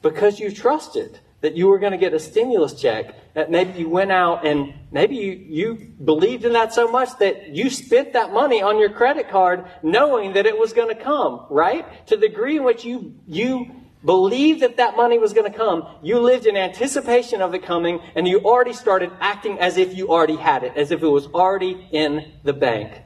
because 0.00 0.40
you 0.40 0.50
trusted 0.50 1.20
that 1.40 1.56
you 1.56 1.68
were 1.68 1.78
going 1.78 1.92
to 1.92 1.98
get 1.98 2.14
a 2.14 2.18
stimulus 2.18 2.80
check. 2.80 3.34
That 3.34 3.50
maybe 3.50 3.78
you 3.78 3.88
went 3.88 4.10
out 4.10 4.46
and 4.46 4.74
maybe 4.90 5.16
you, 5.16 5.32
you 5.32 5.92
believed 6.02 6.44
in 6.44 6.54
that 6.54 6.72
so 6.72 6.90
much 6.90 7.18
that 7.18 7.50
you 7.50 7.70
spent 7.70 8.14
that 8.14 8.32
money 8.32 8.62
on 8.62 8.78
your 8.78 8.90
credit 8.90 9.28
card 9.28 9.66
knowing 9.82 10.32
that 10.32 10.46
it 10.46 10.58
was 10.58 10.72
going 10.72 10.88
to 10.94 11.00
come, 11.02 11.46
right? 11.50 12.06
To 12.06 12.16
the 12.16 12.28
degree 12.28 12.56
in 12.56 12.64
which 12.64 12.84
you 12.84 13.14
you 13.26 13.70
believed 14.04 14.60
that 14.60 14.76
that 14.76 14.96
money 14.96 15.18
was 15.18 15.32
going 15.32 15.50
to 15.50 15.56
come, 15.56 15.86
you 16.02 16.20
lived 16.20 16.46
in 16.46 16.56
anticipation 16.56 17.42
of 17.42 17.54
it 17.54 17.64
coming, 17.64 18.00
and 18.14 18.26
you 18.26 18.40
already 18.40 18.72
started 18.72 19.10
acting 19.20 19.58
as 19.58 19.76
if 19.76 19.96
you 19.96 20.08
already 20.08 20.36
had 20.36 20.62
it, 20.62 20.72
as 20.76 20.92
if 20.92 21.02
it 21.02 21.08
was 21.08 21.26
already 21.26 21.88
in 21.90 22.32
the 22.44 22.52
bank. 22.52 23.02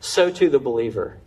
So 0.00 0.30
too 0.30 0.48
the 0.48 0.60
believer. 0.60 1.18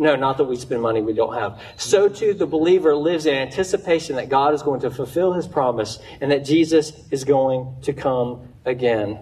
No, 0.00 0.16
not 0.16 0.38
that 0.38 0.44
we 0.44 0.56
spend 0.56 0.80
money 0.80 1.02
we 1.02 1.12
don't 1.12 1.34
have. 1.34 1.60
So 1.76 2.08
too 2.08 2.32
the 2.32 2.46
believer 2.46 2.96
lives 2.96 3.26
in 3.26 3.34
anticipation 3.34 4.16
that 4.16 4.30
God 4.30 4.54
is 4.54 4.62
going 4.62 4.80
to 4.80 4.90
fulfill 4.90 5.34
his 5.34 5.46
promise 5.46 5.98
and 6.22 6.32
that 6.32 6.42
Jesus 6.42 6.94
is 7.10 7.24
going 7.24 7.76
to 7.82 7.92
come 7.92 8.48
again. 8.64 9.18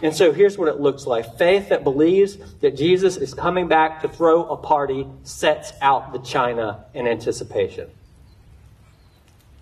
And 0.00 0.16
so 0.16 0.32
here's 0.32 0.56
what 0.56 0.68
it 0.68 0.80
looks 0.80 1.06
like 1.06 1.36
faith 1.36 1.68
that 1.68 1.84
believes 1.84 2.38
that 2.60 2.74
Jesus 2.74 3.18
is 3.18 3.34
coming 3.34 3.68
back 3.68 4.00
to 4.00 4.08
throw 4.08 4.46
a 4.46 4.56
party 4.56 5.06
sets 5.24 5.74
out 5.82 6.14
the 6.14 6.20
china 6.20 6.86
in 6.94 7.06
anticipation. 7.06 7.90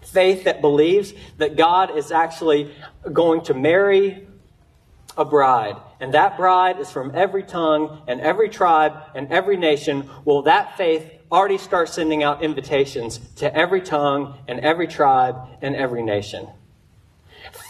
Faith 0.02 0.44
that 0.44 0.60
believes 0.60 1.12
that 1.38 1.56
God 1.56 1.98
is 1.98 2.12
actually 2.12 2.72
going 3.12 3.42
to 3.46 3.54
marry 3.54 4.28
a 5.16 5.24
bride, 5.24 5.76
and 6.00 6.14
that 6.14 6.36
bride 6.36 6.78
is 6.78 6.90
from 6.90 7.12
every 7.14 7.42
tongue 7.42 8.02
and 8.06 8.20
every 8.20 8.48
tribe 8.48 8.94
and 9.14 9.30
every 9.32 9.56
nation. 9.56 10.08
Well, 10.24 10.42
that 10.42 10.76
faith 10.76 11.10
already 11.30 11.58
starts 11.58 11.92
sending 11.92 12.22
out 12.22 12.42
invitations 12.42 13.18
to 13.36 13.54
every 13.54 13.80
tongue 13.80 14.38
and 14.46 14.60
every 14.60 14.86
tribe 14.86 15.36
and 15.60 15.74
every 15.74 16.02
nation. 16.02 16.48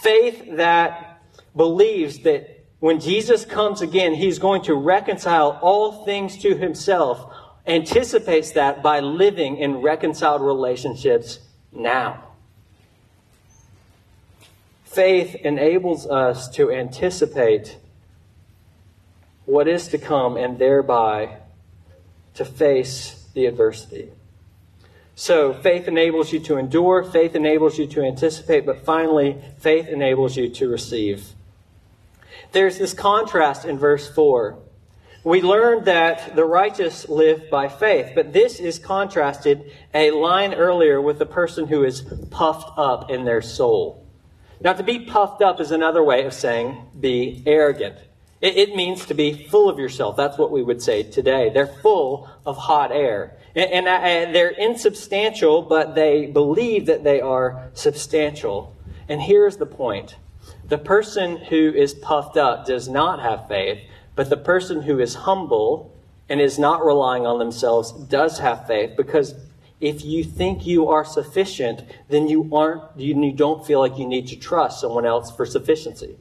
Faith 0.01 0.57
that 0.57 1.21
believes 1.55 2.19
that 2.19 2.65
when 2.79 2.99
Jesus 2.99 3.43
comes 3.43 3.81
again, 3.81 4.13
he's 4.13 4.39
going 4.39 4.61
to 4.63 4.75
reconcile 4.75 5.59
all 5.61 6.05
things 6.05 6.37
to 6.37 6.55
himself, 6.55 7.33
anticipates 7.67 8.51
that 8.51 8.81
by 8.81 9.01
living 9.01 9.57
in 9.57 9.77
reconciled 9.77 10.41
relationships 10.41 11.39
now. 11.73 12.23
Faith 14.85 15.35
enables 15.35 16.07
us 16.07 16.49
to 16.49 16.71
anticipate 16.71 17.77
what 19.49 19.67
is 19.67 19.87
to 19.87 19.97
come 19.97 20.37
and 20.37 20.59
thereby 20.59 21.37
to 22.35 22.45
face 22.45 23.27
the 23.33 23.47
adversity. 23.47 24.09
So, 25.15 25.53
faith 25.53 25.87
enables 25.87 26.31
you 26.31 26.39
to 26.41 26.57
endure, 26.57 27.03
faith 27.03 27.35
enables 27.35 27.77
you 27.77 27.87
to 27.87 28.03
anticipate, 28.03 28.65
but 28.65 28.85
finally, 28.85 29.41
faith 29.57 29.87
enables 29.87 30.37
you 30.37 30.49
to 30.49 30.69
receive. 30.69 31.29
There's 32.51 32.77
this 32.77 32.93
contrast 32.93 33.65
in 33.65 33.77
verse 33.77 34.07
4. 34.07 34.59
We 35.23 35.41
learned 35.41 35.85
that 35.85 36.35
the 36.35 36.45
righteous 36.45 37.09
live 37.09 37.49
by 37.49 37.67
faith, 37.67 38.13
but 38.15 38.31
this 38.31 38.59
is 38.59 38.79
contrasted 38.79 39.73
a 39.93 40.11
line 40.11 40.53
earlier 40.53 41.01
with 41.01 41.19
the 41.19 41.25
person 41.25 41.67
who 41.67 41.83
is 41.83 42.01
puffed 42.29 42.77
up 42.77 43.09
in 43.09 43.25
their 43.25 43.41
soul. 43.41 44.07
Now, 44.61 44.73
to 44.73 44.83
be 44.83 44.99
puffed 44.99 45.41
up 45.41 45.59
is 45.59 45.71
another 45.71 46.03
way 46.03 46.25
of 46.25 46.33
saying 46.33 46.81
be 46.97 47.43
arrogant. 47.45 47.97
It, 48.41 48.57
it 48.57 48.75
means 48.75 49.05
to 49.07 49.13
be 49.13 49.47
full 49.47 49.69
of 49.69 49.79
yourself. 49.79 50.15
That's 50.15 50.37
what 50.37 50.51
we 50.51 50.63
would 50.63 50.81
say 50.81 51.03
today. 51.03 51.49
They're 51.49 51.67
full 51.67 52.29
of 52.45 52.57
hot 52.57 52.91
air. 52.91 53.37
And, 53.55 53.71
and, 53.71 53.87
and 53.87 54.35
they're 54.35 54.49
insubstantial, 54.49 55.61
but 55.61 55.95
they 55.95 56.27
believe 56.27 56.85
that 56.85 57.03
they 57.03 57.21
are 57.21 57.69
substantial. 57.73 58.75
And 59.07 59.21
here's 59.21 59.57
the 59.57 59.65
point 59.65 60.15
the 60.65 60.77
person 60.77 61.37
who 61.37 61.73
is 61.75 61.93
puffed 61.93 62.37
up 62.37 62.65
does 62.65 62.87
not 62.87 63.19
have 63.21 63.47
faith, 63.47 63.79
but 64.15 64.29
the 64.29 64.37
person 64.37 64.83
who 64.83 64.99
is 64.99 65.15
humble 65.15 65.95
and 66.29 66.39
is 66.39 66.59
not 66.59 66.85
relying 66.85 67.25
on 67.25 67.39
themselves 67.39 67.91
does 67.91 68.39
have 68.39 68.67
faith 68.67 68.95
because 68.95 69.33
if 69.81 70.03
you 70.03 70.23
think 70.23 70.67
you 70.67 70.89
are 70.89 71.05
sufficient, 71.05 71.83
then 72.09 72.27
you 72.27 72.49
aren't 72.51 72.83
you 72.97 73.31
don't 73.31 73.65
feel 73.65 73.79
like 73.79 73.97
you 73.97 74.05
need 74.05 74.27
to 74.27 74.35
trust 74.35 74.81
someone 74.81 75.05
else 75.05 75.31
for 75.31 75.45
sufficiency. 75.45 76.17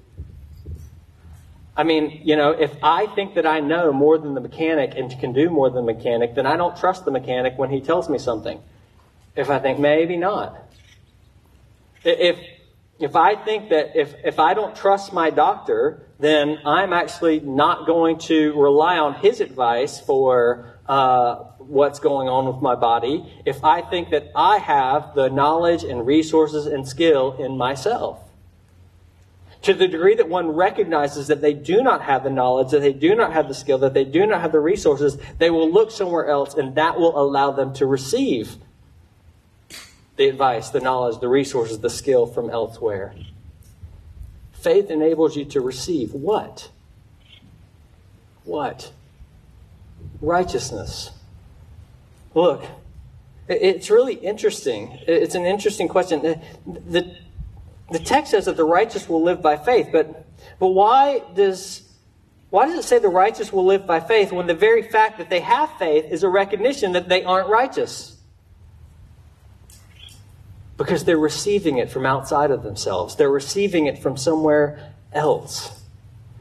I 1.79 1.85
mean, 1.85 2.23
you 2.25 2.35
know, 2.35 2.51
if 2.51 2.73
I 2.83 3.07
think 3.07 3.37
that 3.37 3.47
I 3.47 3.61
know 3.61 3.93
more 3.93 4.19
than 4.19 4.35
the 4.35 4.41
mechanic 4.41 4.95
and 4.97 5.09
can 5.21 5.33
do 5.33 5.49
more 5.49 5.71
than 5.71 5.87
the 5.87 5.93
mechanic, 5.95 6.35
then 6.35 6.45
I 6.45 6.57
don't 6.57 6.77
trust 6.77 7.05
the 7.05 7.13
mechanic 7.13 7.57
when 7.57 7.71
he 7.71 7.81
tells 7.81 8.09
me 8.09 8.19
something. 8.19 8.61
If 9.37 9.49
I 9.49 9.61
think 9.61 9.79
maybe 9.79 10.17
not. 10.17 10.61
If 12.03 12.37
if 12.99 13.15
I 13.15 13.37
think 13.37 13.71
that 13.71 13.93
if, 13.95 14.13
if 14.25 14.41
I 14.41 14.55
don't 14.55 14.75
trust 14.75 15.13
my 15.13 15.31
doctor, 15.31 16.03
then 16.19 16.59
I'm 16.67 16.93
actually 16.93 17.39
not 17.39 17.87
going 17.87 18.19
to 18.31 18.61
rely 18.61 18.99
on 18.99 19.15
his 19.15 19.41
advice 19.41 20.01
for 20.01 20.81
uh, 20.89 21.37
what's 21.59 22.01
going 22.01 22.29
on 22.29 22.53
with 22.53 22.61
my 22.61 22.75
body. 22.75 23.41
If 23.47 23.63
I 23.63 23.83
think 23.83 24.11
that 24.11 24.33
I 24.35 24.59
have 24.59 25.15
the 25.15 25.29
knowledge 25.29 25.85
and 25.85 26.05
resources 26.05 26.67
and 26.67 26.89
skill 26.89 27.37
in 27.39 27.57
myself. 27.57 28.28
To 29.63 29.75
the 29.75 29.89
degree 29.89 30.15
that 30.15 30.29
one 30.29 30.49
recognizes 30.51 31.27
that 31.27 31.41
they 31.41 31.53
do 31.53 31.83
not 31.83 32.03
have 32.03 32.23
the 32.23 32.31
knowledge, 32.31 32.71
that 32.71 32.81
they 32.81 32.93
do 32.93 33.15
not 33.15 33.33
have 33.33 33.49
the 33.49 33.55
skill, 33.55 33.79
that 33.79 33.93
they 33.93 34.05
do 34.05 34.25
not 34.25 34.41
have 34.41 34.53
the 34.53 34.61
resources, 34.61 35.19
they 35.39 35.51
will 35.51 35.71
look 35.71 35.91
somewhere 35.91 36.29
else, 36.29 36.55
and 36.55 36.75
that 36.77 36.99
will 36.99 37.19
allow 37.19 37.51
them 37.51 37.73
to 37.75 37.87
receive 37.87 38.57
the 40.17 40.29
advice, 40.29 40.71
the 40.71 40.81
knowledge, 40.81 41.21
the 41.21 41.29
resources, 41.29 41.81
the 41.81 41.91
skill 41.91 42.27
from 42.27 42.51
elsewhere. 42.51 43.15
Faith 44.53 44.91
enables 44.91 45.37
you 45.37 45.45
to 45.45 45.61
receive 45.61 46.13
what? 46.13 46.71
What? 48.45 48.93
Righteousness. 50.21 51.11
Look, 52.35 52.65
it's 53.49 53.91
really 53.91 54.15
interesting. 54.15 54.99
It's 55.07 55.35
an 55.35 55.47
interesting 55.47 55.89
question. 55.89 56.23
The, 56.23 56.41
the 56.67 57.17
text 57.99 58.33
says 58.33 58.45
that 58.45 58.57
the 58.57 58.65
righteous 58.65 59.09
will 59.09 59.23
live 59.23 59.41
by 59.41 59.57
faith, 59.57 59.89
but, 59.93 60.27
but 60.59 60.69
why 60.69 61.23
does 61.35 61.85
why 62.51 62.67
does 62.67 62.79
it 62.79 62.85
say 62.85 62.99
the 62.99 63.09
righteous 63.09 63.53
will 63.53 63.67
live 63.67 63.87
by 63.87 64.01
faith 64.01 64.33
when 64.33 64.47
the 64.47 64.55
very 64.55 64.83
fact 64.83 65.19
that 65.19 65.29
they 65.29 65.41
have 65.41 65.71
faith 65.79 66.07
is 66.11 66.23
a 66.23 66.29
recognition 66.31 66.93
that 66.93 67.07
they 67.07 67.23
aren't 67.23 67.49
righteous? 67.49 68.19
because 70.79 71.05
they're 71.05 71.19
receiving 71.19 71.77
it 71.77 71.91
from 71.91 72.07
outside 72.07 72.51
of 72.51 72.63
themselves. 72.63 73.17
They're 73.17 73.29
receiving 73.29 73.87
it 73.87 73.99
from 73.99 74.17
somewhere 74.17 74.95
else. 75.13 75.83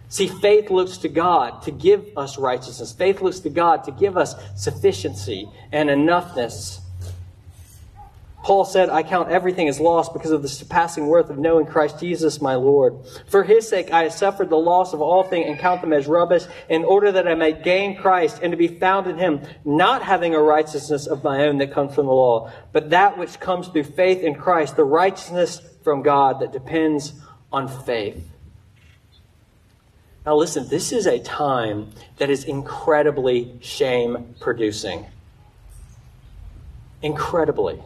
See, 0.09 0.27
faith 0.27 0.69
looks 0.69 0.97
to 0.99 1.09
God 1.09 1.63
to 1.63 1.71
give 1.71 2.05
us 2.15 2.37
righteousness. 2.37 2.93
Faith 2.93 3.19
looks 3.19 3.39
to 3.41 3.49
God 3.49 3.83
to 3.85 3.91
give 3.91 4.15
us 4.15 4.35
sufficiency 4.55 5.49
and 5.71 5.89
enoughness. 5.89 6.79
Paul 8.47 8.63
said, 8.63 8.89
I 8.89 9.03
count 9.03 9.29
everything 9.29 9.67
as 9.67 9.77
loss 9.77 10.07
because 10.07 10.31
of 10.31 10.41
the 10.41 10.47
surpassing 10.47 11.07
worth 11.07 11.29
of 11.29 11.37
knowing 11.37 11.65
Christ 11.65 11.99
Jesus 11.99 12.39
my 12.39 12.55
Lord. 12.55 12.95
For 13.27 13.43
his 13.43 13.67
sake 13.67 13.91
I 13.91 14.03
have 14.03 14.13
suffered 14.13 14.49
the 14.49 14.55
loss 14.55 14.93
of 14.93 15.01
all 15.01 15.23
things 15.23 15.47
and 15.49 15.59
count 15.59 15.81
them 15.81 15.91
as 15.91 16.07
rubbish 16.07 16.45
in 16.69 16.85
order 16.85 17.11
that 17.11 17.27
I 17.27 17.35
may 17.35 17.51
gain 17.51 17.97
Christ 17.97 18.39
and 18.41 18.51
to 18.51 18.57
be 18.57 18.69
found 18.69 19.05
in 19.07 19.17
him, 19.17 19.41
not 19.65 20.01
having 20.01 20.33
a 20.33 20.41
righteousness 20.41 21.07
of 21.07 21.25
my 21.25 21.45
own 21.45 21.57
that 21.57 21.73
comes 21.73 21.93
from 21.93 22.05
the 22.05 22.13
law, 22.13 22.49
but 22.71 22.91
that 22.91 23.17
which 23.17 23.37
comes 23.41 23.67
through 23.67 23.83
faith 23.83 24.23
in 24.23 24.33
Christ, 24.33 24.77
the 24.77 24.85
righteousness 24.85 25.59
from 25.83 26.01
God 26.01 26.39
that 26.39 26.53
depends 26.53 27.19
on 27.51 27.67
faith. 27.67 28.29
Now 30.25 30.37
listen, 30.37 30.69
this 30.69 30.93
is 30.93 31.05
a 31.05 31.19
time 31.19 31.89
that 32.15 32.29
is 32.29 32.45
incredibly 32.45 33.57
shame 33.59 34.35
producing. 34.39 35.05
Incredibly 37.01 37.83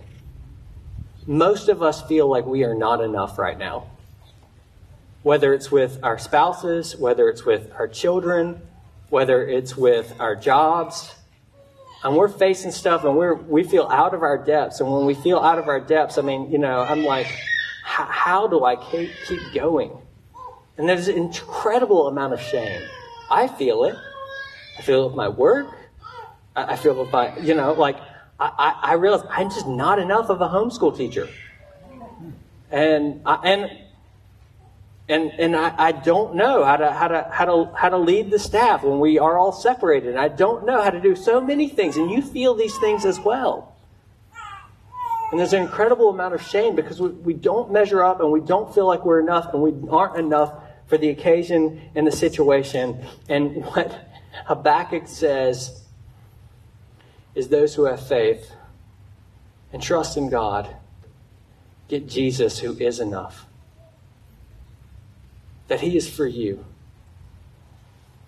most 1.27 1.69
of 1.69 1.81
us 1.81 2.01
feel 2.01 2.27
like 2.27 2.45
we 2.45 2.63
are 2.63 2.75
not 2.75 3.01
enough 3.01 3.37
right 3.37 3.57
now. 3.57 3.87
Whether 5.23 5.53
it's 5.53 5.71
with 5.71 5.99
our 6.03 6.17
spouses, 6.17 6.95
whether 6.95 7.29
it's 7.29 7.45
with 7.45 7.71
our 7.77 7.87
children, 7.87 8.61
whether 9.09 9.45
it's 9.45 9.77
with 9.77 10.15
our 10.19 10.35
jobs, 10.35 11.13
and 12.03 12.15
we're 12.15 12.29
facing 12.29 12.71
stuff 12.71 13.03
and 13.03 13.15
we're, 13.15 13.35
we 13.35 13.63
feel 13.63 13.87
out 13.87 14.13
of 14.13 14.23
our 14.23 14.37
depths. 14.37 14.79
And 14.79 14.91
when 14.91 15.05
we 15.05 15.13
feel 15.13 15.37
out 15.37 15.59
of 15.59 15.67
our 15.67 15.79
depths, 15.79 16.17
I 16.17 16.21
mean, 16.21 16.51
you 16.51 16.57
know, 16.57 16.79
I'm 16.79 17.03
like, 17.03 17.27
how 17.83 18.47
do 18.47 18.65
I 18.65 18.75
keep, 18.75 19.11
keep 19.27 19.39
going? 19.53 19.91
And 20.77 20.89
there's 20.89 21.07
an 21.07 21.17
incredible 21.17 22.07
amount 22.07 22.33
of 22.33 22.41
shame. 22.41 22.81
I 23.29 23.47
feel 23.47 23.83
it. 23.83 23.95
I 24.79 24.81
feel 24.81 25.03
it 25.03 25.07
with 25.07 25.15
my 25.15 25.27
work. 25.27 25.67
I 26.55 26.75
feel 26.75 26.93
it 26.93 26.99
with 26.99 27.11
my, 27.11 27.37
you 27.37 27.53
know, 27.53 27.73
like, 27.73 27.97
I, 28.41 28.79
I 28.81 28.93
realized 28.93 29.25
I'm 29.29 29.49
just 29.49 29.67
not 29.67 29.99
enough 29.99 30.29
of 30.29 30.41
a 30.41 30.49
homeschool 30.49 30.97
teacher. 30.97 31.29
And 32.71 33.21
I, 33.25 33.35
and 33.43 33.71
and 35.07 35.31
and 35.37 35.55
I, 35.55 35.73
I, 35.77 35.91
don't 35.91 36.35
know 36.35 36.63
how 36.63 36.77
to 36.77 36.91
how 36.91 37.07
to 37.09 37.27
how 37.31 37.45
to 37.45 37.71
how 37.75 37.89
to 37.89 37.97
lead 37.97 38.31
the 38.31 38.39
staff 38.39 38.83
when 38.83 38.99
we 38.99 39.19
are 39.19 39.37
all 39.37 39.51
separated. 39.51 40.15
I 40.15 40.29
don't 40.29 40.65
know 40.65 40.81
how 40.81 40.89
to 40.89 41.01
do 41.01 41.15
so 41.15 41.41
many 41.41 41.67
things, 41.67 41.97
and 41.97 42.09
you 42.09 42.21
feel 42.21 42.55
these 42.55 42.77
things 42.79 43.05
as 43.05 43.19
well. 43.19 43.75
And 45.31 45.39
there's 45.39 45.53
an 45.53 45.61
incredible 45.61 46.09
amount 46.09 46.33
of 46.33 46.41
shame 46.41 46.75
because 46.75 46.99
we, 46.99 47.09
we 47.09 47.33
don't 47.33 47.71
measure 47.71 48.03
up 48.03 48.19
and 48.19 48.31
we 48.31 48.41
don't 48.41 48.73
feel 48.73 48.85
like 48.85 49.05
we're 49.05 49.21
enough 49.21 49.53
and 49.53 49.61
we 49.61 49.73
aren't 49.89 50.17
enough 50.17 50.53
for 50.87 50.97
the 50.97 51.09
occasion 51.09 51.81
and 51.95 52.05
the 52.05 52.11
situation. 52.11 53.05
And 53.29 53.63
what 53.65 54.07
Habakkuk 54.45 55.07
says 55.07 55.80
is 57.35 57.47
those 57.47 57.75
who 57.75 57.85
have 57.85 58.05
faith 58.05 58.51
and 59.71 59.81
trust 59.81 60.17
in 60.17 60.29
God 60.29 60.75
get 61.87 62.07
Jesus, 62.07 62.59
who 62.59 62.77
is 62.77 62.99
enough. 62.99 63.45
That 65.67 65.81
He 65.81 65.97
is 65.97 66.09
for 66.09 66.25
you. 66.25 66.65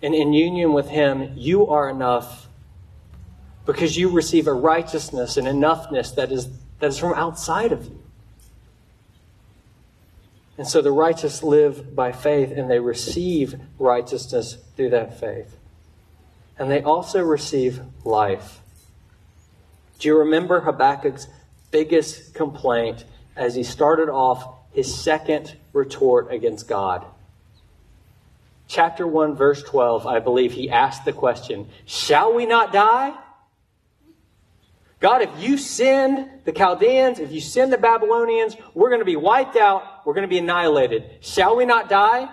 And 0.02 0.14
in 0.14 0.32
union 0.32 0.72
with 0.72 0.88
Him, 0.88 1.32
you 1.34 1.66
are 1.68 1.88
enough 1.88 2.48
because 3.64 3.96
you 3.96 4.10
receive 4.10 4.46
a 4.46 4.52
righteousness 4.52 5.36
and 5.36 5.46
enoughness 5.46 6.14
that 6.14 6.30
is, 6.30 6.48
that 6.80 6.88
is 6.88 6.98
from 6.98 7.14
outside 7.14 7.72
of 7.72 7.86
you. 7.86 8.02
And 10.56 10.68
so 10.68 10.80
the 10.80 10.92
righteous 10.92 11.42
live 11.42 11.96
by 11.96 12.12
faith 12.12 12.52
and 12.52 12.70
they 12.70 12.78
receive 12.78 13.58
righteousness 13.78 14.58
through 14.76 14.90
that 14.90 15.18
faith. 15.18 15.56
And 16.58 16.70
they 16.70 16.82
also 16.82 17.20
receive 17.22 17.80
life. 18.04 18.60
Do 19.98 20.08
you 20.08 20.18
remember 20.18 20.60
Habakkuk's 20.60 21.28
biggest 21.70 22.34
complaint 22.34 23.04
as 23.36 23.54
he 23.54 23.62
started 23.62 24.08
off 24.08 24.46
his 24.72 24.94
second 24.94 25.56
retort 25.72 26.32
against 26.32 26.68
God? 26.68 27.04
Chapter 28.66 29.06
1, 29.06 29.36
verse 29.36 29.62
12, 29.62 30.06
I 30.06 30.20
believe 30.20 30.52
he 30.52 30.70
asked 30.70 31.04
the 31.04 31.12
question 31.12 31.68
Shall 31.84 32.34
we 32.34 32.46
not 32.46 32.72
die? 32.72 33.14
God, 35.00 35.20
if 35.20 35.30
you 35.38 35.58
send 35.58 36.30
the 36.44 36.52
Chaldeans, 36.52 37.18
if 37.18 37.30
you 37.30 37.40
send 37.40 37.70
the 37.70 37.76
Babylonians, 37.76 38.56
we're 38.72 38.88
going 38.88 39.02
to 39.02 39.04
be 39.04 39.16
wiped 39.16 39.54
out. 39.54 40.06
We're 40.06 40.14
going 40.14 40.22
to 40.26 40.28
be 40.28 40.38
annihilated. 40.38 41.18
Shall 41.20 41.56
we 41.56 41.66
not 41.66 41.90
die? 41.90 42.26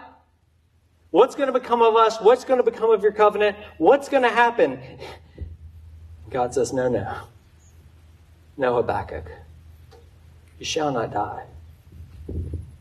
What's 1.09 1.35
going 1.35 1.51
to 1.51 1.59
become 1.59 1.81
of 1.81 1.97
us? 1.97 2.17
What's 2.21 2.45
going 2.45 2.63
to 2.63 2.71
become 2.71 2.91
of 2.91 3.03
your 3.03 3.11
covenant? 3.11 3.57
What's 3.77 4.07
going 4.07 4.23
to 4.23 4.29
happen? 4.29 4.79
God 6.29 6.53
says, 6.53 6.71
No, 6.71 6.87
no. 6.87 7.13
No, 8.61 8.75
Habakkuk, 8.75 9.25
you 10.59 10.65
shall 10.65 10.91
not 10.91 11.11
die. 11.11 11.45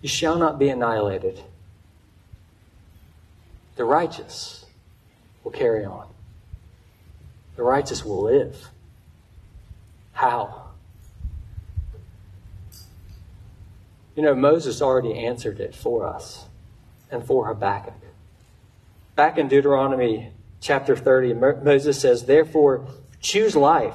You 0.03 0.09
shall 0.11 0.37
not 0.37 0.59
be 0.59 0.69
annihilated. 0.69 1.41
The 3.77 3.85
righteous 3.85 4.67
will 5.43 5.53
carry 5.53 5.87
on. 5.87 6.07
The 7.57 7.63
righteous 7.63 8.05
will 8.05 8.23
live. 8.25 8.69
How? 10.13 10.65
You 14.15 14.23
know, 14.23 14.35
Moses 14.35 14.83
already 14.83 15.15
answered 15.15 15.61
it 15.61 15.75
for 15.75 16.07
us 16.07 16.45
and 17.11 17.25
for 17.25 17.47
Habakkuk. 17.47 17.95
Back 19.17 19.39
in 19.39 19.49
Deuteronomy 19.49 20.33
chapter 20.61 20.95
30, 20.95 21.33
Moses 21.33 21.99
says, 21.99 22.27
Therefore, 22.27 22.87
choose 23.23 23.57
life 23.57 23.95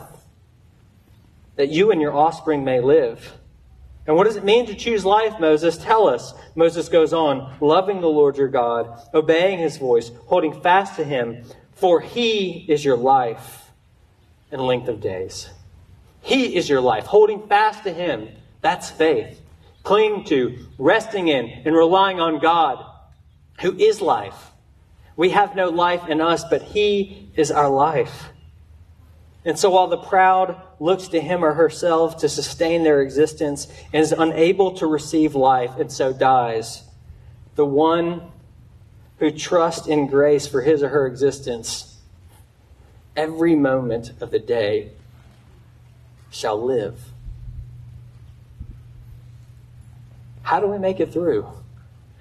that 1.55 1.69
you 1.69 1.91
and 1.91 2.01
your 2.01 2.13
offspring 2.13 2.63
may 2.63 2.81
live. 2.81 3.33
And 4.07 4.15
what 4.15 4.25
does 4.25 4.35
it 4.35 4.43
mean 4.43 4.67
to 4.67 4.75
choose 4.75 5.03
life, 5.03 5.39
Moses? 5.39 5.77
Tell 5.77 6.07
us. 6.07 6.33
Moses 6.53 6.89
goes 6.89 7.11
on, 7.11 7.55
loving 7.59 8.01
the 8.01 8.07
Lord 8.07 8.37
your 8.37 8.47
God, 8.47 9.01
obeying 9.13 9.57
his 9.59 9.77
voice, 9.77 10.11
holding 10.27 10.61
fast 10.61 10.95
to 10.97 11.03
him, 11.03 11.43
for 11.73 11.99
he 12.01 12.65
is 12.67 12.85
your 12.85 12.97
life 12.97 13.71
and 14.51 14.61
length 14.61 14.87
of 14.87 15.01
days. 15.01 15.49
He 16.21 16.55
is 16.55 16.69
your 16.69 16.81
life, 16.81 17.05
holding 17.05 17.47
fast 17.47 17.83
to 17.83 17.93
him. 17.93 18.29
That's 18.61 18.89
faith. 18.89 19.41
Clinging 19.83 20.23
to, 20.25 20.65
resting 20.77 21.27
in, 21.27 21.49
and 21.65 21.75
relying 21.75 22.19
on 22.19 22.39
God, 22.39 22.83
who 23.61 23.75
is 23.75 24.01
life. 24.01 24.51
We 25.15 25.29
have 25.29 25.55
no 25.55 25.69
life 25.69 26.07
in 26.09 26.21
us, 26.21 26.43
but 26.49 26.61
he 26.61 27.29
is 27.35 27.51
our 27.51 27.69
life. 27.69 28.29
And 29.45 29.59
so 29.59 29.69
while 29.69 29.87
the 29.87 29.97
proud 29.97 30.59
looks 30.79 31.07
to 31.09 31.21
him 31.21 31.45
or 31.45 31.53
herself 31.53 32.17
to 32.17 32.29
sustain 32.29 32.83
their 32.83 33.01
existence 33.01 33.67
and 33.93 34.01
is 34.01 34.11
unable 34.11 34.75
to 34.77 34.87
receive 34.87 35.35
life 35.35 35.77
and 35.77 35.91
so 35.91 36.11
dies, 36.11 36.83
the 37.53 37.65
one 37.65 38.31
who 39.19 39.29
trusts 39.29 39.87
in 39.87 40.07
grace 40.07 40.47
for 40.47 40.61
his 40.61 40.81
or 40.81 40.89
her 40.89 41.05
existence 41.05 41.97
every 43.15 43.55
moment 43.55 44.11
of 44.19 44.31
the 44.31 44.39
day 44.39 44.89
shall 46.31 46.61
live. 46.61 46.99
How 50.41 50.59
do 50.59 50.67
we 50.67 50.79
make 50.79 50.99
it 50.99 51.13
through? 51.13 51.47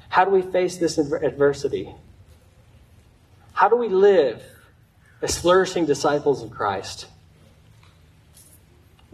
How 0.08 0.24
do 0.24 0.30
we 0.30 0.42
face 0.42 0.76
this 0.76 0.98
adversity? 0.98 1.92
How 3.54 3.68
do 3.68 3.76
we 3.76 3.88
live 3.88 4.42
as 5.20 5.38
flourishing 5.38 5.86
disciples 5.86 6.42
of 6.42 6.50
Christ? 6.50 7.06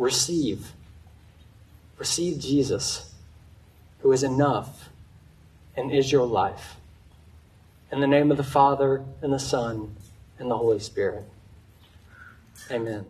Receive. 0.00 0.72
Receive 1.98 2.38
Jesus, 2.40 3.14
who 4.00 4.10
is 4.12 4.22
enough 4.22 4.88
and 5.76 5.92
is 5.92 6.10
your 6.10 6.26
life. 6.26 6.76
In 7.92 8.00
the 8.00 8.06
name 8.06 8.30
of 8.30 8.36
the 8.36 8.44
Father, 8.44 9.04
and 9.20 9.32
the 9.32 9.38
Son, 9.38 9.94
and 10.38 10.50
the 10.50 10.56
Holy 10.56 10.78
Spirit. 10.78 11.24
Amen. 12.70 13.04